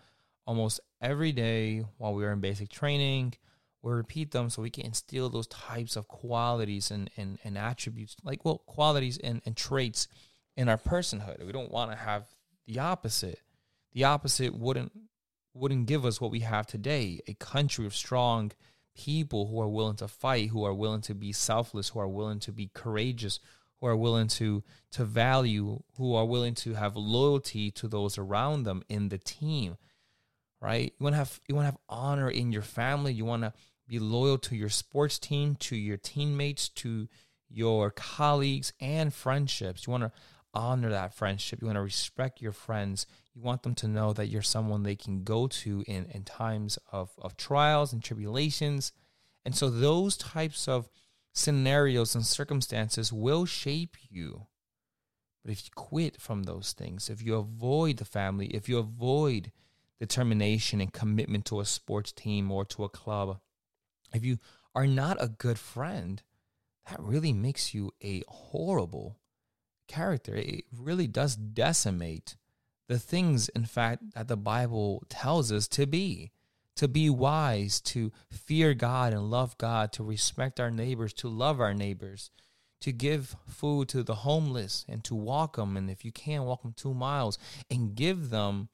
almost 0.50 0.80
every 1.00 1.32
day 1.32 1.86
while 2.00 2.16
we 2.16 2.26
are 2.26 2.32
in 2.32 2.40
basic 2.40 2.70
training. 2.70 3.36
We 3.84 3.94
repeat 3.94 4.32
them 4.32 4.50
so 4.50 4.64
we 4.64 4.72
can 4.72 4.84
instill 4.84 5.30
those 5.30 5.46
types 5.46 5.96
of 5.96 6.08
qualities 6.08 6.90
and, 6.90 7.12
and, 7.18 7.38
and 7.44 7.56
attributes, 7.56 8.16
like, 8.24 8.44
well, 8.44 8.64
qualities 8.66 9.20
and, 9.20 9.44
and 9.46 9.56
traits 9.56 10.08
in 10.58 10.68
our 10.68 10.78
personhood. 10.78 11.46
We 11.46 11.52
don't 11.52 11.72
want 11.72 11.92
to 11.92 11.98
have 11.98 12.26
the 12.66 12.80
opposite. 12.80 13.42
The 13.94 14.06
opposite 14.06 14.58
wouldn't 14.58 14.92
wouldn't 15.54 15.88
give 15.88 16.06
us 16.06 16.20
what 16.20 16.32
we 16.32 16.40
have 16.42 16.66
today 16.66 17.20
a 17.28 17.34
country 17.36 17.86
of 17.86 17.96
strong 17.96 18.52
people 18.96 19.48
who 19.48 19.60
are 19.62 19.68
willing 19.68 19.98
to 19.98 20.08
fight, 20.08 20.50
who 20.50 20.64
are 20.64 20.74
willing 20.74 21.02
to 21.02 21.14
be 21.14 21.32
selfless, 21.32 21.90
who 21.90 22.00
are 22.00 22.08
willing 22.08 22.40
to 22.40 22.52
be 22.52 22.72
courageous, 22.74 23.40
who 23.80 23.88
are 23.88 23.96
willing 23.96 24.28
to 24.28 24.64
to 24.92 25.06
value, 25.06 25.84
who 25.98 26.16
are 26.16 26.26
willing 26.26 26.56
to 26.56 26.74
have 26.74 26.96
loyalty 26.96 27.70
to 27.72 27.88
those 27.88 28.18
around 28.18 28.64
them 28.64 28.82
in 28.90 29.10
the 29.10 29.20
team. 29.20 29.78
Right? 30.62 30.94
You 31.00 31.04
want 31.04 31.14
to 31.14 31.18
have 31.18 31.40
you 31.48 31.56
want 31.56 31.68
to 31.68 31.72
have 31.72 31.80
honor 31.88 32.30
in 32.30 32.52
your 32.52 32.62
family. 32.62 33.14
You 33.14 33.26
want 33.26 33.44
to 33.44 33.54
be 33.88 34.00
loyal 34.00 34.38
to 34.40 34.56
your 34.56 34.70
sports 34.70 35.18
team, 35.18 35.56
to 35.56 35.76
your 35.76 35.98
teammates, 35.98 36.70
to 36.70 37.08
your 37.50 37.92
colleagues 37.92 38.74
and 38.80 39.14
friendships. 39.14 39.88
You 39.88 39.92
want 39.92 40.04
to 40.04 40.12
honor 40.54 40.90
that 40.90 41.14
friendship. 41.14 41.62
You 41.62 41.68
want 41.68 41.78
to 41.78 41.82
respect 41.82 42.42
your 42.42 42.52
friends. 42.52 43.06
You 43.34 43.42
want 43.42 43.64
them 43.64 43.76
to 43.76 43.88
know 43.88 44.14
that 44.14 44.28
you're 44.28 44.42
someone 44.42 44.84
they 44.84 44.96
can 44.96 45.24
go 45.24 45.48
to 45.48 45.84
in, 45.88 46.06
in 46.06 46.24
times 46.24 46.78
of, 46.92 47.12
of 47.18 47.38
trials 47.38 47.94
and 47.94 48.04
tribulations. 48.04 48.92
And 49.46 49.56
so 49.56 49.70
those 49.70 50.18
types 50.18 50.68
of 50.68 50.90
scenarios 51.34 52.16
and 52.16 52.26
circumstances 52.26 53.14
will 53.14 53.46
shape 53.46 53.98
you. 54.10 54.48
But 55.44 55.52
if 55.52 55.66
you 55.66 55.72
quit 55.76 56.20
from 56.20 56.44
those 56.44 56.74
things, 56.74 57.10
if 57.10 57.22
you 57.22 57.36
avoid 57.36 57.98
the 57.98 58.06
family, 58.06 58.48
if 58.48 58.68
you 58.68 58.78
avoid 58.78 59.52
determination 60.00 60.82
and 60.82 60.94
commitment 60.94 61.46
to 61.46 61.60
a 61.60 61.66
sports 61.66 62.12
team 62.12 62.52
or 62.52 62.66
to 62.66 62.84
a 62.84 62.90
club, 62.90 63.40
if 64.14 64.24
you 64.24 64.40
are 64.74 64.88
not 64.88 65.18
a 65.20 65.28
good 65.28 65.60
friend, 65.60 66.22
that 66.90 67.00
really 67.00 67.34
makes 67.34 67.74
you 67.74 67.92
a 68.04 68.24
horrible 68.28 69.20
character. 69.88 70.36
It 70.36 70.66
really 70.76 71.08
does 71.08 71.36
decimate 71.36 72.36
the 72.88 73.00
things, 73.00 73.50
in 73.50 73.66
fact, 73.66 74.14
that 74.16 74.28
the 74.28 74.38
Bible 74.38 75.04
tells 75.10 75.52
us 75.52 75.68
to 75.70 75.86
be 75.86 76.32
to 76.80 76.88
be 76.88 77.10
wise, 77.10 77.82
to 77.82 78.10
fear 78.32 78.74
God 78.74 79.12
and 79.12 79.30
love 79.30 79.58
God, 79.58 79.92
to 79.92 80.04
respect 80.04 80.62
our 80.62 80.72
neighbors, 80.72 81.12
to 81.16 81.28
love 81.28 81.60
our 81.60 81.74
neighbors, 81.74 82.32
to 82.80 82.94
give 82.94 83.36
food 83.50 83.90
to 83.90 84.02
the 84.02 84.16
homeless 84.16 84.86
and 84.88 85.04
to 85.04 85.14
walk 85.14 85.58
them. 85.58 85.76
And 85.76 85.90
if 85.90 86.06
you 86.06 86.14
can, 86.14 86.46
walk 86.46 86.62
them 86.62 86.72
two 86.72 86.94
miles 86.94 87.38
and 87.70 87.96
give 87.96 88.30
them 88.30 88.70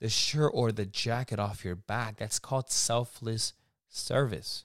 the 0.00 0.08
shirt 0.08 0.52
or 0.54 0.72
the 0.72 0.86
jacket 0.86 1.38
off 1.38 1.64
your 1.64 1.76
back. 1.76 2.18
That's 2.18 2.38
called 2.38 2.70
selfless 2.70 3.52
service. 3.88 4.64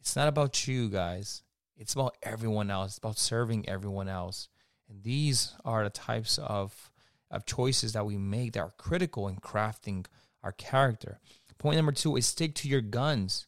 It's 0.00 0.16
not 0.16 0.28
about 0.28 0.66
you 0.68 0.88
guys, 0.88 1.42
it's 1.76 1.94
about 1.94 2.16
everyone 2.22 2.70
else, 2.70 2.92
it's 2.92 2.98
about 2.98 3.18
serving 3.18 3.68
everyone 3.68 4.08
else. 4.08 4.48
And 4.88 5.02
these 5.02 5.54
are 5.64 5.82
the 5.82 5.90
types 5.90 6.38
of, 6.38 6.92
of 7.30 7.44
choices 7.44 7.92
that 7.94 8.06
we 8.06 8.16
make 8.16 8.52
that 8.52 8.60
are 8.60 8.74
critical 8.78 9.26
in 9.26 9.36
crafting 9.36 10.06
our 10.44 10.52
character. 10.52 11.18
Point 11.58 11.76
number 11.76 11.92
two 11.92 12.16
is 12.16 12.26
stick 12.26 12.54
to 12.56 12.68
your 12.68 12.80
guns. 12.80 13.46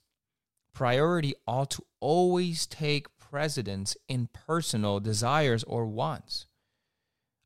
Priority 0.72 1.34
ought 1.46 1.70
to 1.72 1.84
always 2.00 2.66
take 2.66 3.16
precedence 3.18 3.96
in 4.08 4.28
personal 4.32 4.98
desires 4.98 5.62
or 5.64 5.86
wants. 5.86 6.46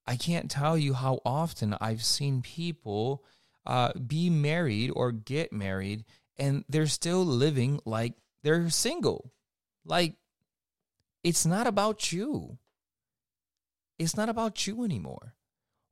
I 0.06 0.16
can't 0.16 0.50
tell 0.50 0.78
you 0.78 0.94
how 0.94 1.20
often 1.24 1.76
I've 1.80 2.04
seen 2.04 2.42
people 2.42 3.24
uh, 3.66 3.92
be 3.94 4.30
married 4.30 4.90
or 4.94 5.12
get 5.12 5.52
married 5.52 6.04
and 6.38 6.64
they're 6.68 6.86
still 6.86 7.24
living 7.24 7.80
like 7.84 8.14
they're 8.42 8.68
single. 8.70 9.32
Like, 9.84 10.14
it's 11.22 11.46
not 11.46 11.66
about 11.66 12.12
you. 12.12 12.58
It's 13.98 14.16
not 14.16 14.28
about 14.28 14.66
you 14.66 14.84
anymore. 14.84 15.34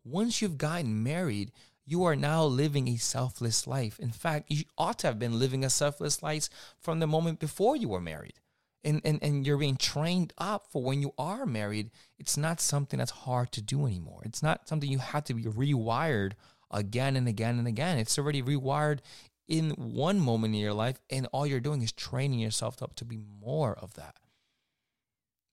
Once 0.05 0.41
you've 0.41 0.59
gotten 0.59 1.03
married, 1.03 1.53
you 1.87 2.05
are 2.05 2.17
now 2.17 2.45
living 2.45 2.89
a 2.89 2.97
selfless 2.97 3.67
life. 3.67 3.99
In 4.00 4.11
fact, 4.11 4.50
you 4.50 4.65
ought 4.79 4.99
to 5.00 5.07
have 5.07 5.19
been 5.19 5.39
living 5.39 5.65
a 5.65 5.71
selfless 5.71 6.23
life 6.23 6.49
from 6.81 6.99
the 6.99 7.07
moment 7.07 7.39
before 7.39 7.77
you 7.77 7.89
were 7.89 8.00
married. 8.00 8.35
And, 8.83 9.03
and, 9.05 9.23
and 9.23 9.47
you're 9.47 9.59
being 9.59 9.77
trained 9.77 10.33
up 10.39 10.67
for 10.71 10.83
when 10.83 11.03
you 11.03 11.12
are 11.19 11.45
married. 11.45 11.91
It's 12.19 12.39
not 12.39 12.61
something 12.61 12.99
that's 12.99 13.11
hard 13.11 13.53
to 13.53 13.61
do 13.61 13.87
anymore. 13.87 14.23
It's 14.25 14.43
not 14.43 14.67
something 14.69 14.91
you 14.91 14.99
have 14.99 15.25
to 15.25 15.35
be 15.35 15.45
rewired 15.45 16.33
again 16.71 17.17
and 17.17 17.29
again 17.29 17.59
and 17.59 17.67
again. 17.67 17.99
It's 17.99 18.19
already 18.19 18.43
rewired 18.43 19.00
in 19.49 19.71
one 19.71 20.21
moment 20.21 20.55
in 20.55 20.61
your 20.61 20.73
life, 20.73 21.00
and 21.11 21.27
all 21.33 21.47
you're 21.47 21.61
doing 21.61 21.83
is 21.83 21.93
training 21.93 22.39
yourself 22.39 22.83
up 22.83 22.95
to 22.97 23.05
be 23.05 23.19
more 23.41 23.75
of 23.75 23.95
that. 23.95 24.17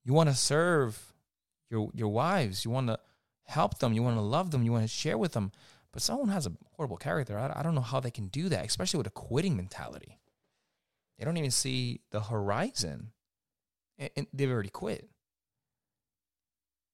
You 0.06 0.14
want 0.14 0.30
to 0.30 0.36
serve 0.36 1.14
your 1.70 1.90
your 1.94 2.10
wives. 2.10 2.64
You 2.64 2.72
want 2.72 2.88
to 2.88 3.00
help 3.46 3.80
them. 3.80 3.94
You 3.94 4.04
want 4.04 4.18
to 4.18 4.22
love 4.22 4.52
them. 4.52 4.64
You 4.64 4.72
want 4.72 4.84
to 4.84 4.88
share 4.88 5.18
with 5.18 5.34
them. 5.34 5.52
But 5.92 6.02
someone 6.02 6.30
has 6.30 6.46
a 6.46 6.54
horrible 6.76 6.98
character. 6.98 7.38
I, 7.38 7.60
I 7.60 7.64
don't 7.64 7.76
know 7.76 7.82
how 7.82 8.00
they 8.00 8.12
can 8.12 8.28
do 8.28 8.50
that, 8.50 8.66
especially 8.66 9.00
with 9.00 9.08
a 9.08 9.12
quitting 9.12 9.58
mentality. 9.58 10.20
They 11.18 11.26
don't 11.26 11.38
even 11.38 11.52
see 11.52 12.02
the 12.12 12.22
horizon, 12.22 13.12
and, 13.98 14.10
and 14.16 14.28
they've 14.32 14.52
already 14.52 14.70
quit. 14.70 15.10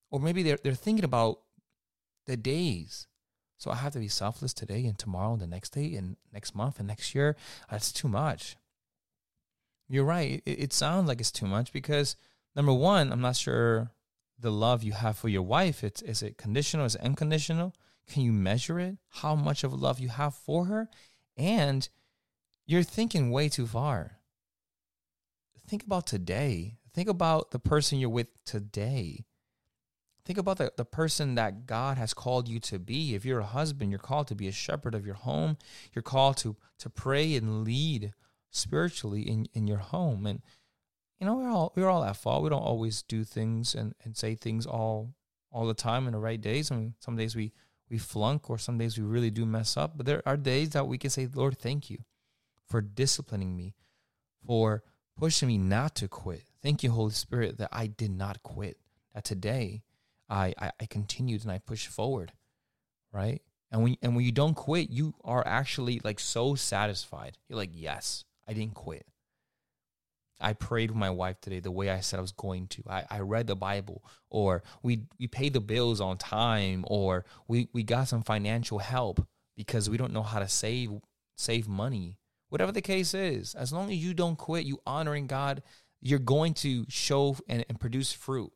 Or 0.10 0.20
maybe 0.20 0.44
they're 0.44 0.60
they're 0.64 0.74
thinking 0.74 1.06
about 1.06 1.40
the 2.26 2.38
days. 2.38 3.08
So 3.64 3.72
I 3.72 3.76
have 3.76 3.94
to 3.94 4.00
be 4.00 4.10
selfless 4.10 4.54
today 4.54 4.86
and 4.86 5.00
tomorrow 5.00 5.32
and 5.32 5.42
the 5.42 5.48
next 5.48 5.70
day 5.70 5.96
and 5.96 6.18
next 6.34 6.54
month 6.54 6.80
and 6.80 6.88
next 6.90 7.16
year. 7.16 7.38
That's 7.72 7.94
too 7.94 8.10
much. 8.10 8.58
You're 9.88 10.04
right. 10.04 10.44
It, 10.46 10.64
it 10.64 10.74
sounds 10.74 11.08
like 11.08 11.22
it's 11.22 11.32
too 11.32 11.46
much 11.46 11.72
because 11.72 12.18
number 12.58 12.74
one, 12.74 13.14
I'm 13.14 13.22
not 13.22 13.38
sure 13.38 13.90
the 14.38 14.52
love 14.52 14.84
you 14.84 14.92
have 14.92 15.18
for 15.18 15.30
your 15.30 15.44
wife, 15.44 15.82
it's 15.82 16.02
is 16.02 16.22
it 16.22 16.38
conditional, 16.38 16.86
is 16.86 16.96
it 16.96 17.02
unconditional? 17.04 17.74
Can 18.06 18.24
you 18.24 18.34
measure 18.34 18.82
it? 18.82 18.98
How 19.08 19.34
much 19.34 19.64
of 19.64 19.72
love 19.72 19.98
you 19.98 20.10
have 20.10 20.36
for 20.36 20.66
her? 20.66 20.90
And 21.38 21.88
you're 22.66 22.84
thinking 22.84 23.32
way 23.32 23.48
too 23.48 23.66
far. 23.66 24.18
Think 25.70 25.84
about 25.84 26.06
today. 26.06 26.80
Think 26.94 27.08
about 27.08 27.52
the 27.52 27.60
person 27.60 27.98
you're 27.98 28.10
with 28.10 28.28
today. 28.44 29.24
Think 30.26 30.40
about 30.40 30.58
the, 30.58 30.72
the 30.78 30.86
person 30.86 31.36
that 31.36 31.66
God 31.66 31.98
has 31.98 32.14
called 32.14 32.48
you 32.48 32.60
to 32.62 32.80
be. 32.80 33.14
If 33.14 33.26
you're 33.26 33.40
a 33.40 33.46
husband, 33.46 33.92
you're 33.92 34.00
called 34.00 34.28
to 34.28 34.36
be 34.36 34.48
a 34.48 34.54
shepherd 34.54 34.96
of 34.96 35.06
your 35.06 35.16
home. 35.16 35.58
You're 35.94 36.04
called 36.04 36.38
to 36.38 36.56
to 36.80 36.90
pray 36.90 37.36
and 37.36 37.64
lead 37.64 38.14
spiritually 38.50 39.22
in, 39.22 39.48
in 39.54 39.68
your 39.68 39.80
home. 39.80 40.26
And 40.26 40.42
you 41.20 41.28
know, 41.28 41.36
we're 41.36 41.50
all 41.50 41.74
we're 41.76 41.90
all 41.90 42.04
at 42.06 42.16
fault. 42.16 42.44
We 42.44 42.50
don't 42.50 42.62
always 42.62 43.02
do 43.02 43.26
things 43.26 43.76
and, 43.76 43.96
and 44.04 44.16
say 44.16 44.36
things 44.36 44.66
all 44.66 45.14
all 45.52 45.66
the 45.66 45.74
time 45.74 46.08
in 46.08 46.14
the 46.14 46.20
right 46.20 46.40
days. 46.40 46.72
I 46.72 46.76
mean, 46.76 46.94
some 47.00 47.18
days 47.18 47.36
we 47.36 47.52
we 47.90 47.98
flunk 47.98 48.50
or 48.50 48.58
some 48.58 48.78
days 48.78 48.98
we 48.98 49.04
really 49.04 49.30
do 49.30 49.46
mess 49.46 49.76
up. 49.76 49.98
But 49.98 50.06
there 50.06 50.22
are 50.26 50.38
days 50.38 50.70
that 50.70 50.88
we 50.88 50.98
can 50.98 51.10
say, 51.10 51.28
Lord, 51.34 51.60
thank 51.60 51.90
you 51.90 52.00
for 52.66 52.82
disciplining 52.82 53.58
me, 53.58 53.76
for 54.46 54.84
pushing 55.18 55.50
me 55.50 55.58
not 55.58 55.96
to 55.96 56.08
quit. 56.08 56.44
Thank 56.62 56.82
you, 56.82 56.92
Holy 56.92 57.12
Spirit, 57.12 57.58
that 57.58 57.70
I 57.74 57.88
did 57.88 58.12
not 58.12 58.42
quit. 58.42 58.78
That 59.14 59.26
today 59.26 59.84
I 60.34 60.54
I, 60.58 60.72
I 60.82 60.86
continued 60.86 61.44
and 61.44 61.52
I 61.52 61.60
pushed 61.60 61.88
forward. 61.88 62.34
Right? 63.12 63.42
And 63.72 63.84
when 63.84 63.98
and 64.02 64.16
when 64.16 64.26
you 64.26 64.32
don't 64.32 64.56
quit, 64.56 64.90
you 64.90 65.16
are 65.24 65.46
actually 65.46 66.02
like 66.04 66.20
so 66.20 66.56
satisfied. 66.56 67.38
You're 67.48 67.58
like, 67.58 67.72
yes, 67.74 68.26
I 68.48 68.54
didn't 68.54 68.76
quit. 68.76 69.06
I 70.44 70.54
prayed 70.54 70.92
with 70.92 70.98
my 70.98 71.10
wife 71.10 71.40
today 71.40 71.60
the 71.60 71.72
way 71.72 71.90
I 71.90 72.02
said 72.02 72.18
I 72.18 72.22
was 72.22 72.34
going 72.34 72.68
to. 72.68 72.84
I, 72.90 73.06
I 73.10 73.20
read 73.20 73.48
the 73.48 73.56
Bible, 73.56 74.04
or 74.30 74.64
we 74.82 75.04
we 75.20 75.28
paid 75.28 75.54
the 75.54 75.62
bills 75.62 76.02
on 76.02 76.18
time, 76.18 76.84
or 76.88 77.26
we, 77.48 77.70
we 77.72 77.84
got 77.84 78.10
some 78.10 78.24
financial 78.24 78.80
help 78.80 79.26
because 79.56 79.90
we 79.90 79.98
don't 79.98 80.14
know 80.14 80.24
how 80.24 80.40
to 80.40 80.48
save 80.50 80.92
save 81.38 81.68
money. 81.68 82.18
Whatever 82.50 82.72
the 82.72 82.82
case 82.82 83.14
is, 83.14 83.56
as 83.56 83.74
long 83.74 83.90
as 83.90 83.98
you 83.98 84.14
don't 84.14 84.38
quit, 84.38 84.66
you 84.66 84.80
honoring 84.86 85.28
God, 85.28 85.64
you're 86.02 86.20
going 86.20 86.54
to 86.56 86.86
show 86.90 87.38
and, 87.48 87.66
and 87.70 87.80
produce 87.80 88.12
fruit. 88.12 88.52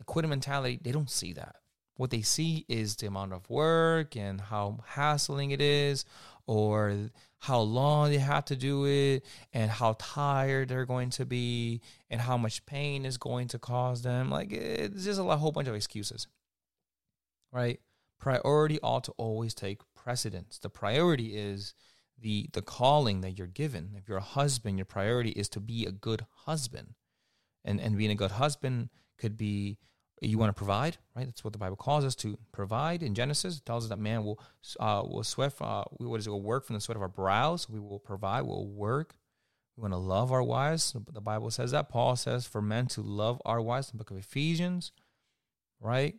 A 0.00 0.04
quitting 0.04 0.30
mentality, 0.30 0.78
they 0.82 0.92
don't 0.92 1.10
see 1.10 1.32
that. 1.34 1.56
What 1.96 2.10
they 2.10 2.22
see 2.22 2.64
is 2.68 2.94
the 2.94 3.08
amount 3.08 3.32
of 3.32 3.48
work 3.50 4.16
and 4.16 4.40
how 4.40 4.78
hassling 4.86 5.50
it 5.50 5.60
is, 5.60 6.04
or 6.46 7.10
how 7.38 7.60
long 7.60 8.10
they 8.10 8.18
have 8.18 8.44
to 8.46 8.56
do 8.56 8.86
it 8.86 9.24
and 9.52 9.70
how 9.70 9.94
tired 9.98 10.68
they're 10.68 10.86
going 10.86 11.10
to 11.10 11.26
be 11.26 11.80
and 12.10 12.20
how 12.20 12.36
much 12.36 12.64
pain 12.66 13.04
is 13.04 13.18
going 13.18 13.48
to 13.48 13.58
cause 13.58 14.02
them. 14.02 14.30
Like 14.30 14.52
eh, 14.52 14.86
it's 14.86 15.04
just 15.04 15.20
a 15.20 15.24
whole 15.24 15.52
bunch 15.52 15.68
of 15.68 15.74
excuses, 15.74 16.26
right? 17.52 17.80
Priority 18.18 18.80
ought 18.82 19.04
to 19.04 19.12
always 19.12 19.54
take 19.54 19.82
precedence. 19.94 20.58
The 20.58 20.70
priority 20.70 21.36
is 21.36 21.74
the 22.20 22.48
the 22.52 22.62
calling 22.62 23.20
that 23.20 23.38
you're 23.38 23.46
given. 23.46 23.90
If 23.96 24.08
you're 24.08 24.18
a 24.18 24.22
husband, 24.22 24.78
your 24.78 24.86
priority 24.86 25.30
is 25.30 25.48
to 25.50 25.60
be 25.60 25.84
a 25.84 25.92
good 25.92 26.26
husband, 26.46 26.94
and 27.64 27.80
and 27.80 27.96
being 27.96 28.10
a 28.10 28.16
good 28.16 28.32
husband 28.32 28.88
could 29.18 29.36
be 29.36 29.78
you 30.20 30.38
want 30.38 30.50
to 30.50 30.54
provide, 30.54 30.96
right? 31.14 31.26
That's 31.26 31.44
what 31.44 31.52
the 31.52 31.58
Bible 31.58 31.76
calls 31.76 32.04
us 32.04 32.14
to 32.16 32.38
provide. 32.52 33.02
In 33.02 33.14
Genesis, 33.14 33.58
it 33.58 33.64
tells 33.64 33.84
us 33.84 33.90
that 33.90 33.98
man 33.98 34.24
will 34.24 34.40
uh, 34.80 35.02
will 35.06 35.22
sweat. 35.22 35.54
Uh, 35.60 35.84
what 35.98 36.18
is 36.18 36.26
it? 36.26 36.30
Will 36.30 36.42
work 36.42 36.64
from 36.64 36.74
the 36.74 36.80
sweat 36.80 36.96
of 36.96 37.02
our 37.02 37.08
brows. 37.08 37.68
We 37.68 37.78
will 37.78 38.00
provide. 38.00 38.42
We'll 38.42 38.66
work. 38.66 39.16
We 39.76 39.82
want 39.82 39.92
to 39.94 39.98
love 39.98 40.32
our 40.32 40.42
wives. 40.42 40.94
The 41.12 41.20
Bible 41.20 41.50
says 41.50 41.70
that. 41.70 41.88
Paul 41.88 42.16
says 42.16 42.46
for 42.46 42.60
men 42.60 42.86
to 42.88 43.00
love 43.00 43.40
our 43.44 43.60
wives. 43.60 43.90
The 43.90 43.96
book 43.96 44.10
of 44.10 44.16
Ephesians, 44.16 44.92
right? 45.80 46.16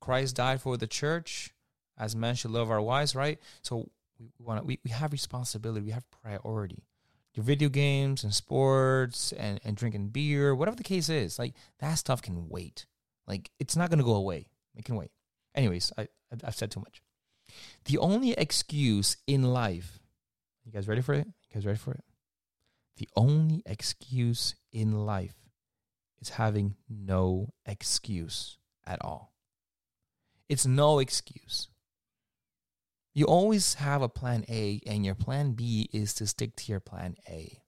Christ 0.00 0.36
died 0.36 0.60
for 0.60 0.76
the 0.76 0.86
church, 0.86 1.52
as 1.98 2.14
men 2.14 2.36
should 2.36 2.52
love 2.52 2.70
our 2.70 2.80
wives, 2.80 3.14
right? 3.16 3.38
So 3.62 3.90
we 4.18 4.28
want 4.38 4.60
to, 4.60 4.64
we, 4.64 4.78
we 4.84 4.90
have 4.90 5.12
responsibility. 5.12 5.84
We 5.86 5.90
have 5.92 6.04
priority. 6.22 6.84
Your 7.34 7.44
video 7.44 7.68
games 7.68 8.24
and 8.24 8.34
sports 8.34 9.32
and, 9.32 9.60
and 9.64 9.76
drinking 9.76 10.08
beer, 10.08 10.54
whatever 10.54 10.76
the 10.76 10.82
case 10.82 11.08
is, 11.08 11.38
like 11.38 11.54
that 11.78 11.94
stuff 11.94 12.22
can 12.22 12.48
wait. 12.48 12.86
Like 13.26 13.50
it's 13.58 13.76
not 13.76 13.90
gonna 13.90 14.02
go 14.02 14.14
away. 14.14 14.46
It 14.76 14.84
can 14.84 14.96
wait. 14.96 15.10
Anyways, 15.54 15.92
I 15.96 16.08
I've 16.44 16.54
said 16.54 16.70
too 16.70 16.80
much. 16.80 17.02
The 17.84 17.98
only 17.98 18.32
excuse 18.32 19.16
in 19.26 19.42
life, 19.42 19.98
you 20.64 20.72
guys 20.72 20.88
ready 20.88 21.02
for 21.02 21.14
it? 21.14 21.26
You 21.26 21.54
guys 21.54 21.66
ready 21.66 21.78
for 21.78 21.92
it? 21.92 22.04
The 22.96 23.08
only 23.16 23.62
excuse 23.66 24.54
in 24.72 25.06
life 25.06 25.34
is 26.20 26.30
having 26.30 26.76
no 26.88 27.54
excuse 27.64 28.58
at 28.86 29.02
all. 29.04 29.32
It's 30.48 30.66
no 30.66 30.98
excuse. 30.98 31.68
You 33.12 33.24
always 33.24 33.74
have 33.74 34.02
a 34.02 34.08
plan 34.08 34.44
A, 34.48 34.80
and 34.86 35.04
your 35.04 35.16
plan 35.16 35.52
B 35.52 35.90
is 35.92 36.14
to 36.14 36.28
stick 36.28 36.54
to 36.56 36.70
your 36.70 36.78
plan 36.80 37.16
A. 37.28 37.60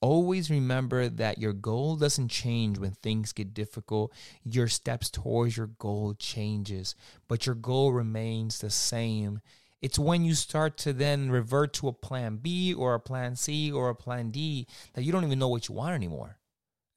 Always 0.00 0.50
remember 0.50 1.08
that 1.08 1.38
your 1.38 1.52
goal 1.52 1.96
doesn't 1.96 2.28
change 2.28 2.78
when 2.78 2.92
things 2.92 3.32
get 3.32 3.54
difficult. 3.54 4.12
Your 4.44 4.68
steps 4.68 5.10
towards 5.10 5.56
your 5.56 5.66
goal 5.66 6.14
changes, 6.14 6.94
but 7.28 7.44
your 7.46 7.56
goal 7.56 7.92
remains 7.92 8.58
the 8.58 8.70
same. 8.70 9.40
It's 9.80 9.98
when 9.98 10.24
you 10.24 10.34
start 10.34 10.76
to 10.78 10.92
then 10.92 11.30
revert 11.30 11.72
to 11.74 11.88
a 11.88 11.92
plan 11.92 12.36
B 12.36 12.72
or 12.72 12.94
a 12.94 13.00
plan 13.00 13.34
C 13.34 13.70
or 13.72 13.88
a 13.88 13.96
plan 13.96 14.30
D 14.30 14.68
that 14.94 15.02
you 15.02 15.10
don't 15.10 15.24
even 15.24 15.40
know 15.40 15.48
what 15.48 15.68
you 15.68 15.74
want 15.74 15.94
anymore. 15.94 16.38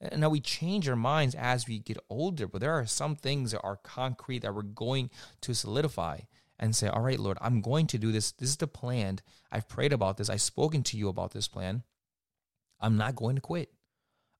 And 0.00 0.20
now 0.20 0.28
we 0.28 0.40
change 0.40 0.88
our 0.88 0.94
minds 0.94 1.34
as 1.34 1.66
we 1.66 1.80
get 1.80 1.98
older, 2.08 2.46
but 2.46 2.60
there 2.60 2.74
are 2.74 2.86
some 2.86 3.16
things 3.16 3.50
that 3.50 3.62
are 3.62 3.76
concrete 3.76 4.42
that 4.42 4.54
we're 4.54 4.62
going 4.62 5.10
to 5.40 5.54
solidify 5.54 6.20
and 6.58 6.74
say, 6.74 6.88
All 6.88 7.02
right, 7.02 7.18
Lord, 7.18 7.38
I'm 7.40 7.60
going 7.60 7.86
to 7.88 7.98
do 7.98 8.12
this. 8.12 8.32
This 8.32 8.50
is 8.50 8.56
the 8.56 8.66
plan. 8.66 9.20
I've 9.50 9.68
prayed 9.68 9.92
about 9.92 10.16
this. 10.16 10.30
I've 10.30 10.40
spoken 10.40 10.82
to 10.84 10.96
you 10.96 11.08
about 11.08 11.32
this 11.32 11.48
plan. 11.48 11.82
I'm 12.80 12.96
not 12.96 13.16
going 13.16 13.36
to 13.36 13.42
quit. 13.42 13.70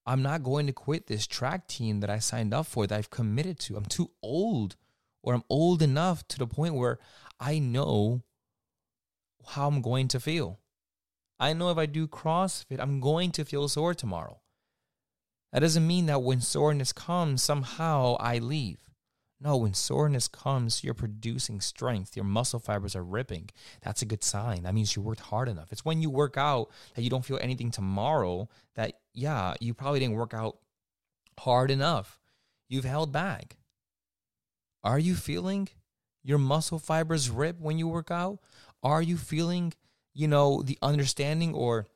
I'm 0.06 0.22
not 0.22 0.44
going 0.44 0.66
to 0.66 0.72
quit 0.72 1.06
this 1.06 1.26
track 1.26 1.66
team 1.66 2.00
that 2.00 2.10
I 2.10 2.20
signed 2.20 2.54
up 2.54 2.66
for, 2.66 2.86
that 2.86 2.96
I've 2.96 3.10
committed 3.10 3.58
to. 3.60 3.76
I'm 3.76 3.86
too 3.86 4.10
old, 4.22 4.76
or 5.22 5.34
I'm 5.34 5.42
old 5.50 5.82
enough 5.82 6.26
to 6.28 6.38
the 6.38 6.46
point 6.46 6.74
where 6.74 6.98
I 7.40 7.58
know 7.58 8.22
how 9.48 9.66
I'm 9.66 9.82
going 9.82 10.08
to 10.08 10.20
feel. 10.20 10.60
I 11.38 11.52
know 11.52 11.70
if 11.70 11.76
I 11.78 11.86
do 11.86 12.06
CrossFit, 12.06 12.80
I'm 12.80 13.00
going 13.00 13.30
to 13.32 13.44
feel 13.44 13.68
sore 13.68 13.94
tomorrow. 13.94 14.40
That 15.52 15.60
doesn't 15.60 15.86
mean 15.86 16.06
that 16.06 16.22
when 16.22 16.40
soreness 16.40 16.92
comes, 16.92 17.42
somehow 17.42 18.16
I 18.20 18.38
leave. 18.38 18.85
No, 19.38 19.58
when 19.58 19.74
soreness 19.74 20.28
comes, 20.28 20.82
you're 20.82 20.94
producing 20.94 21.60
strength. 21.60 22.16
Your 22.16 22.24
muscle 22.24 22.58
fibers 22.58 22.96
are 22.96 23.04
ripping. 23.04 23.50
That's 23.82 24.00
a 24.00 24.06
good 24.06 24.24
sign. 24.24 24.62
That 24.62 24.74
means 24.74 24.96
you 24.96 25.02
worked 25.02 25.20
hard 25.20 25.48
enough. 25.48 25.72
It's 25.72 25.84
when 25.84 26.00
you 26.00 26.08
work 26.08 26.38
out 26.38 26.70
that 26.94 27.02
you 27.02 27.10
don't 27.10 27.24
feel 27.24 27.38
anything 27.42 27.70
tomorrow 27.70 28.48
that, 28.76 28.94
yeah, 29.12 29.54
you 29.60 29.74
probably 29.74 30.00
didn't 30.00 30.16
work 30.16 30.32
out 30.32 30.56
hard 31.38 31.70
enough. 31.70 32.18
You've 32.68 32.86
held 32.86 33.12
back. 33.12 33.56
Are 34.82 34.98
you 34.98 35.14
feeling 35.14 35.68
your 36.22 36.38
muscle 36.38 36.78
fibers 36.78 37.28
rip 37.28 37.60
when 37.60 37.78
you 37.78 37.88
work 37.88 38.10
out? 38.10 38.38
Are 38.82 39.02
you 39.02 39.18
feeling, 39.18 39.74
you 40.14 40.28
know, 40.28 40.62
the 40.62 40.78
understanding 40.80 41.54
or 41.54 41.86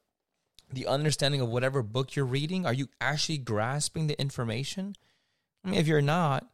the 0.73 0.87
understanding 0.87 1.41
of 1.41 1.49
whatever 1.49 1.83
book 1.83 2.15
you're 2.15 2.25
reading? 2.27 2.67
Are 2.67 2.73
you 2.73 2.89
actually 3.01 3.39
grasping 3.39 4.09
the 4.09 4.21
information? 4.21 4.95
I 5.65 5.71
mean, 5.71 5.81
if 5.81 5.87
you're 5.87 6.03
not, 6.03 6.47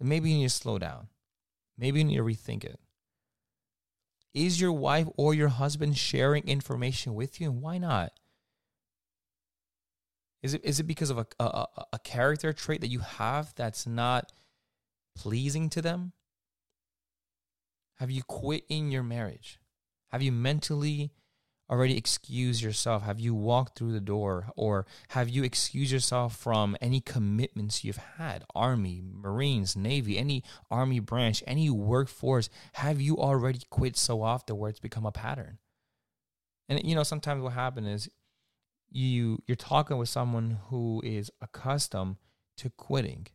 then 0.00 0.08
maybe 0.08 0.30
you 0.30 0.38
need 0.38 0.48
to 0.48 0.50
slow 0.50 0.78
down. 0.78 1.08
Maybe 1.78 2.00
you 2.00 2.04
need 2.04 2.16
to 2.16 2.22
rethink 2.22 2.64
it. 2.64 2.80
Is 4.34 4.60
your 4.60 4.72
wife 4.72 5.06
or 5.16 5.34
your 5.34 5.48
husband 5.48 5.96
sharing 5.98 6.46
information 6.48 7.14
with 7.14 7.40
you? 7.40 7.50
And 7.50 7.62
why 7.62 7.78
not? 7.78 8.12
Is 10.42 10.54
it 10.54 10.64
is 10.64 10.80
it 10.80 10.84
because 10.84 11.10
of 11.10 11.18
a, 11.18 11.26
a, 11.38 11.66
a 11.92 11.98
character 11.98 12.52
trait 12.52 12.80
that 12.80 12.88
you 12.88 13.00
have 13.00 13.52
that's 13.56 13.86
not 13.86 14.32
pleasing 15.14 15.68
to 15.70 15.82
them? 15.82 16.12
Have 17.96 18.10
you 18.10 18.22
quit 18.22 18.64
in 18.68 18.90
your 18.90 19.02
marriage? 19.02 19.58
Have 20.08 20.22
you 20.22 20.32
mentally 20.32 21.12
already 21.70 21.96
excused 21.96 22.62
yourself? 22.62 23.02
Have 23.04 23.20
you 23.20 23.34
walked 23.34 23.78
through 23.78 23.92
the 23.92 24.00
door? 24.00 24.50
Or 24.56 24.86
have 25.08 25.28
you 25.28 25.44
excused 25.44 25.92
yourself 25.92 26.36
from 26.36 26.76
any 26.80 27.00
commitments 27.00 27.84
you've 27.84 27.96
had? 28.18 28.44
Army, 28.54 29.00
Marines, 29.04 29.76
Navy, 29.76 30.18
any 30.18 30.42
Army 30.70 30.98
branch, 30.98 31.44
any 31.46 31.70
workforce. 31.70 32.50
Have 32.74 33.00
you 33.00 33.16
already 33.18 33.60
quit 33.70 33.96
so 33.96 34.22
often 34.22 34.58
where 34.58 34.70
it's 34.70 34.80
become 34.80 35.06
a 35.06 35.12
pattern? 35.12 35.58
And 36.68 36.82
you 36.84 36.94
know, 36.94 37.04
sometimes 37.04 37.42
what 37.42 37.52
happens 37.52 37.86
is 37.86 38.10
you 38.90 39.42
you're 39.46 39.56
talking 39.56 39.96
with 39.96 40.08
someone 40.08 40.58
who 40.68 41.00
is 41.04 41.30
accustomed 41.40 42.16
to 42.58 42.70
quitting. 42.70 43.26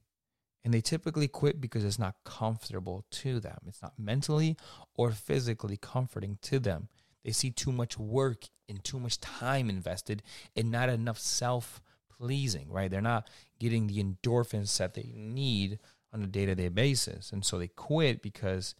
And 0.64 0.74
they 0.74 0.82
typically 0.82 1.28
quit 1.28 1.62
because 1.62 1.86
it's 1.86 2.00
not 2.00 2.16
comfortable 2.26 3.06
to 3.12 3.40
them. 3.40 3.60
It's 3.68 3.84
not 3.84 4.00
mentally 4.00 4.58
or 4.96 5.12
physically 5.12 5.78
comforting 5.78 6.40
to 6.42 6.60
them. 6.60 6.90
They 7.26 7.32
see 7.32 7.50
too 7.50 7.72
much 7.72 7.98
work 7.98 8.46
and 8.70 8.84
too 8.84 9.00
much 9.00 9.20
time 9.20 9.68
invested 9.68 10.22
and 10.56 10.70
not 10.70 10.90
enough 10.90 11.18
self 11.18 11.82
pleasing, 12.08 12.70
right? 12.70 12.90
They're 12.90 13.02
not 13.02 13.30
getting 13.60 13.88
the 13.88 14.02
endorphins 14.02 14.78
that 14.78 14.94
they 14.94 15.12
need 15.16 15.80
on 16.14 16.22
a 16.22 16.28
day 16.28 16.46
to 16.46 16.54
day 16.54 16.70
basis. 16.70 17.32
And 17.32 17.44
so 17.44 17.58
they 17.58 17.68
quit 17.68 18.22
because 18.22 18.76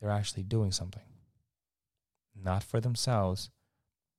they're 0.00 0.12
actually 0.12 0.44
doing 0.44 0.70
something, 0.70 1.02
not 2.40 2.62
for 2.62 2.80
themselves, 2.80 3.50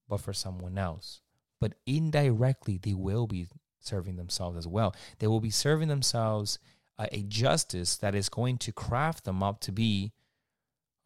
but 0.09 0.19
for 0.19 0.33
someone 0.33 0.77
else. 0.77 1.21
But 1.61 1.75
indirectly, 1.85 2.77
they 2.77 2.93
will 2.93 3.27
be 3.27 3.47
serving 3.79 4.17
themselves 4.17 4.57
as 4.57 4.67
well. 4.67 4.93
They 5.19 5.27
will 5.27 5.39
be 5.39 5.51
serving 5.51 5.87
themselves 5.87 6.59
uh, 6.99 7.07
a 7.13 7.23
justice 7.23 7.95
that 7.97 8.13
is 8.13 8.27
going 8.27 8.57
to 8.57 8.73
craft 8.73 9.23
them 9.23 9.41
up 9.41 9.61
to 9.61 9.71
be 9.71 10.11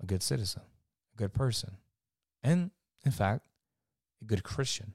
a 0.02 0.08
good 0.08 0.24
citizen, 0.24 0.64
a 1.14 1.18
good 1.18 1.34
person 1.34 1.78
and 2.46 2.70
in 3.04 3.12
fact, 3.12 3.48
a 4.22 4.26
good 4.26 4.44
Christian. 4.44 4.94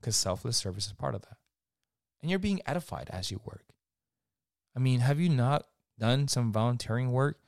Because 0.00 0.14
selfless 0.14 0.56
service 0.56 0.86
is 0.86 0.92
part 0.92 1.16
of 1.16 1.22
that. 1.22 1.36
And 2.22 2.30
you're 2.30 2.38
being 2.38 2.62
edified 2.64 3.10
as 3.12 3.30
you 3.30 3.40
work. 3.44 3.64
I 4.76 4.78
mean, 4.78 5.00
have 5.00 5.18
you 5.18 5.28
not 5.28 5.66
done 5.98 6.28
some 6.28 6.52
volunteering 6.52 7.10
work 7.10 7.40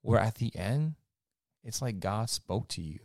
where 0.00 0.18
at 0.18 0.36
the 0.36 0.54
end, 0.56 0.94
it's 1.62 1.82
like 1.82 2.00
God 2.00 2.30
spoke 2.30 2.68
to 2.68 2.80
you? 2.80 3.00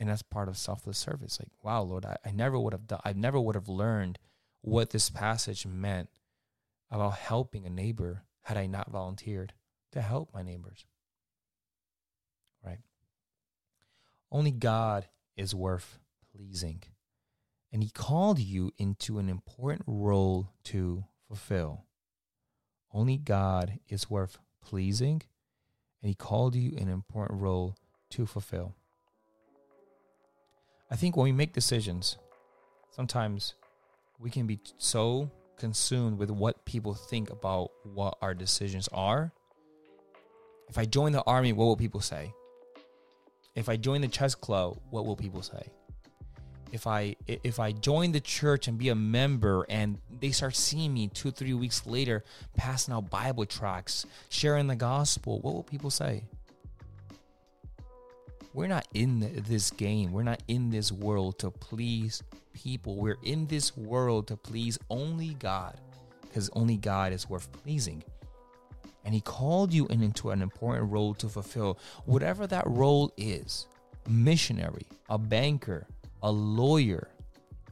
And 0.00 0.08
that's 0.08 0.22
part 0.22 0.48
of 0.48 0.58
selfless 0.58 0.98
service. 0.98 1.38
Like, 1.40 1.52
wow, 1.62 1.82
Lord, 1.82 2.04
I, 2.04 2.16
I 2.24 2.32
never 2.32 2.58
would 2.58 2.72
have 2.72 2.88
done, 2.88 3.00
I 3.04 3.12
never 3.12 3.38
would 3.38 3.54
have 3.54 3.68
learned 3.68 4.18
what 4.60 4.90
this 4.90 5.10
passage 5.10 5.64
meant 5.64 6.08
about 6.90 7.14
helping 7.14 7.64
a 7.66 7.70
neighbor 7.70 8.24
had 8.42 8.56
I 8.56 8.66
not 8.66 8.90
volunteered 8.90 9.52
to 9.92 10.02
help 10.02 10.34
my 10.34 10.42
neighbors. 10.42 10.84
Right? 12.64 12.80
Only 14.34 14.50
God 14.50 15.06
is 15.36 15.54
worth 15.54 16.00
pleasing. 16.34 16.82
And 17.72 17.84
He 17.84 17.88
called 17.88 18.40
you 18.40 18.72
into 18.78 19.20
an 19.20 19.28
important 19.28 19.84
role 19.86 20.50
to 20.64 21.04
fulfill. 21.28 21.84
Only 22.92 23.16
God 23.16 23.78
is 23.88 24.10
worth 24.10 24.38
pleasing, 24.60 25.22
and 26.02 26.08
He 26.08 26.14
called 26.16 26.56
you 26.56 26.76
an 26.76 26.88
important 26.88 27.40
role 27.40 27.76
to 28.10 28.26
fulfill. 28.26 28.74
I 30.90 30.96
think 30.96 31.16
when 31.16 31.24
we 31.24 31.32
make 31.32 31.52
decisions, 31.52 32.18
sometimes 32.90 33.54
we 34.18 34.30
can 34.30 34.48
be 34.48 34.58
so 34.78 35.30
consumed 35.58 36.18
with 36.18 36.32
what 36.32 36.64
people 36.64 36.94
think 36.94 37.30
about 37.30 37.70
what 37.84 38.18
our 38.20 38.34
decisions 38.34 38.88
are. 38.92 39.32
If 40.68 40.76
I 40.76 40.86
join 40.86 41.12
the 41.12 41.22
army, 41.22 41.52
what 41.52 41.66
will 41.66 41.76
people 41.76 42.00
say? 42.00 42.34
If 43.54 43.68
I 43.68 43.76
join 43.76 44.00
the 44.00 44.08
chess 44.08 44.34
club, 44.34 44.78
what 44.90 45.06
will 45.06 45.16
people 45.16 45.42
say? 45.42 45.62
If 46.72 46.88
I 46.88 47.14
if 47.28 47.60
I 47.60 47.70
join 47.70 48.10
the 48.10 48.20
church 48.20 48.66
and 48.66 48.76
be 48.76 48.88
a 48.88 48.96
member 48.96 49.64
and 49.68 49.98
they 50.20 50.32
start 50.32 50.56
seeing 50.56 50.92
me 50.92 51.06
two 51.06 51.30
three 51.30 51.54
weeks 51.54 51.86
later 51.86 52.24
passing 52.56 52.92
out 52.92 53.10
Bible 53.10 53.46
tracts, 53.46 54.06
sharing 54.28 54.66
the 54.66 54.74
gospel, 54.74 55.40
what 55.40 55.54
will 55.54 55.62
people 55.62 55.90
say? 55.90 56.24
We're 58.54 58.68
not 58.68 58.88
in 58.92 59.44
this 59.48 59.70
game. 59.70 60.12
We're 60.12 60.24
not 60.24 60.42
in 60.48 60.70
this 60.70 60.90
world 60.90 61.38
to 61.40 61.50
please 61.50 62.24
people. 62.54 62.96
We're 62.96 63.18
in 63.22 63.46
this 63.46 63.76
world 63.76 64.28
to 64.28 64.36
please 64.36 64.78
only 64.90 65.34
God 65.34 65.80
because 66.22 66.50
only 66.54 66.76
God 66.76 67.12
is 67.12 67.28
worth 67.28 67.50
pleasing 67.52 68.02
and 69.04 69.14
he 69.14 69.20
called 69.20 69.72
you 69.72 69.86
in 69.88 70.02
into 70.02 70.30
an 70.30 70.42
important 70.42 70.90
role 70.90 71.14
to 71.14 71.28
fulfill 71.28 71.78
whatever 72.04 72.46
that 72.46 72.66
role 72.66 73.12
is 73.16 73.66
missionary 74.08 74.86
a 75.08 75.18
banker 75.18 75.86
a 76.22 76.30
lawyer 76.30 77.08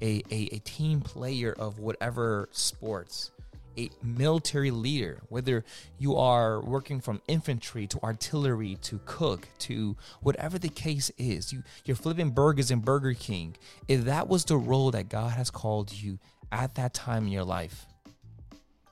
a, 0.00 0.22
a, 0.30 0.48
a 0.52 0.58
team 0.60 1.00
player 1.00 1.54
of 1.58 1.78
whatever 1.78 2.48
sports 2.50 3.30
a 3.78 3.90
military 4.02 4.70
leader, 4.70 5.22
whether 5.28 5.64
you 5.98 6.16
are 6.16 6.60
working 6.60 7.00
from 7.00 7.20
infantry 7.28 7.86
to 7.86 7.98
artillery 8.02 8.76
to 8.82 9.00
cook 9.04 9.48
to 9.58 9.96
whatever 10.20 10.58
the 10.58 10.68
case 10.68 11.10
is, 11.18 11.52
you, 11.52 11.62
you're 11.84 11.96
flipping 11.96 12.30
burgers 12.30 12.70
in 12.70 12.80
Burger 12.80 13.14
King. 13.14 13.56
If 13.88 14.04
that 14.04 14.28
was 14.28 14.44
the 14.44 14.56
role 14.56 14.90
that 14.90 15.08
God 15.08 15.32
has 15.32 15.50
called 15.50 15.92
you 15.92 16.18
at 16.50 16.74
that 16.74 16.94
time 16.94 17.26
in 17.26 17.32
your 17.32 17.44
life, 17.44 17.86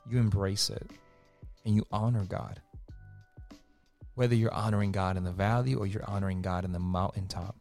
you 0.09 0.19
embrace 0.19 0.71
it 0.71 0.91
and 1.71 1.77
you 1.77 1.87
honor 1.93 2.25
God. 2.25 2.61
Whether 4.17 4.35
you're 4.35 4.53
honoring 4.53 4.91
God 4.91 5.17
in 5.17 5.23
the 5.23 5.31
valley 5.31 5.75
or 5.77 5.87
you're 5.87 6.05
honoring 6.05 6.43
God 6.43 6.65
in 6.65 6.73
the 6.73 6.81
mountaintop, 6.81 7.55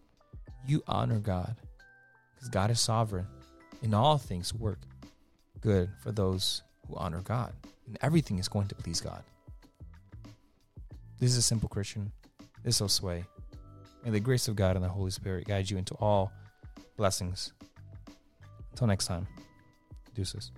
you 0.67 0.82
honor 0.88 1.19
God 1.19 1.56
because 2.34 2.50
God 2.50 2.72
is 2.72 2.80
sovereign. 2.80 3.28
In 3.84 3.93
all 3.93 4.17
things, 4.17 4.52
work 4.52 4.80
good 5.62 5.91
for 6.02 6.12
those 6.12 6.63
who 6.88 6.95
honor 6.95 7.22
God, 7.22 7.54
and 7.86 8.00
everything 8.02 8.39
is 8.39 8.48
going 8.48 8.67
to 8.69 8.76
please 8.76 9.00
God. 9.00 9.22
This 11.19 11.30
is 11.30 11.38
a 11.38 11.43
simple 11.43 11.69
Christian. 11.69 12.12
This 12.63 12.82
is 12.82 12.88
Josue. 12.88 13.24
May 14.04 14.10
the 14.10 14.19
grace 14.19 14.48
of 14.48 14.56
God 14.56 14.76
and 14.76 14.84
the 14.84 14.89
Holy 14.89 15.12
Spirit 15.12 15.48
guide 15.48 15.69
you 15.69 15.78
into 15.78 15.93
all 15.95 16.32
blessings. 16.98 17.54
Until 18.72 18.88
next 18.88 19.06
time, 19.06 19.28
deuces. 20.15 20.52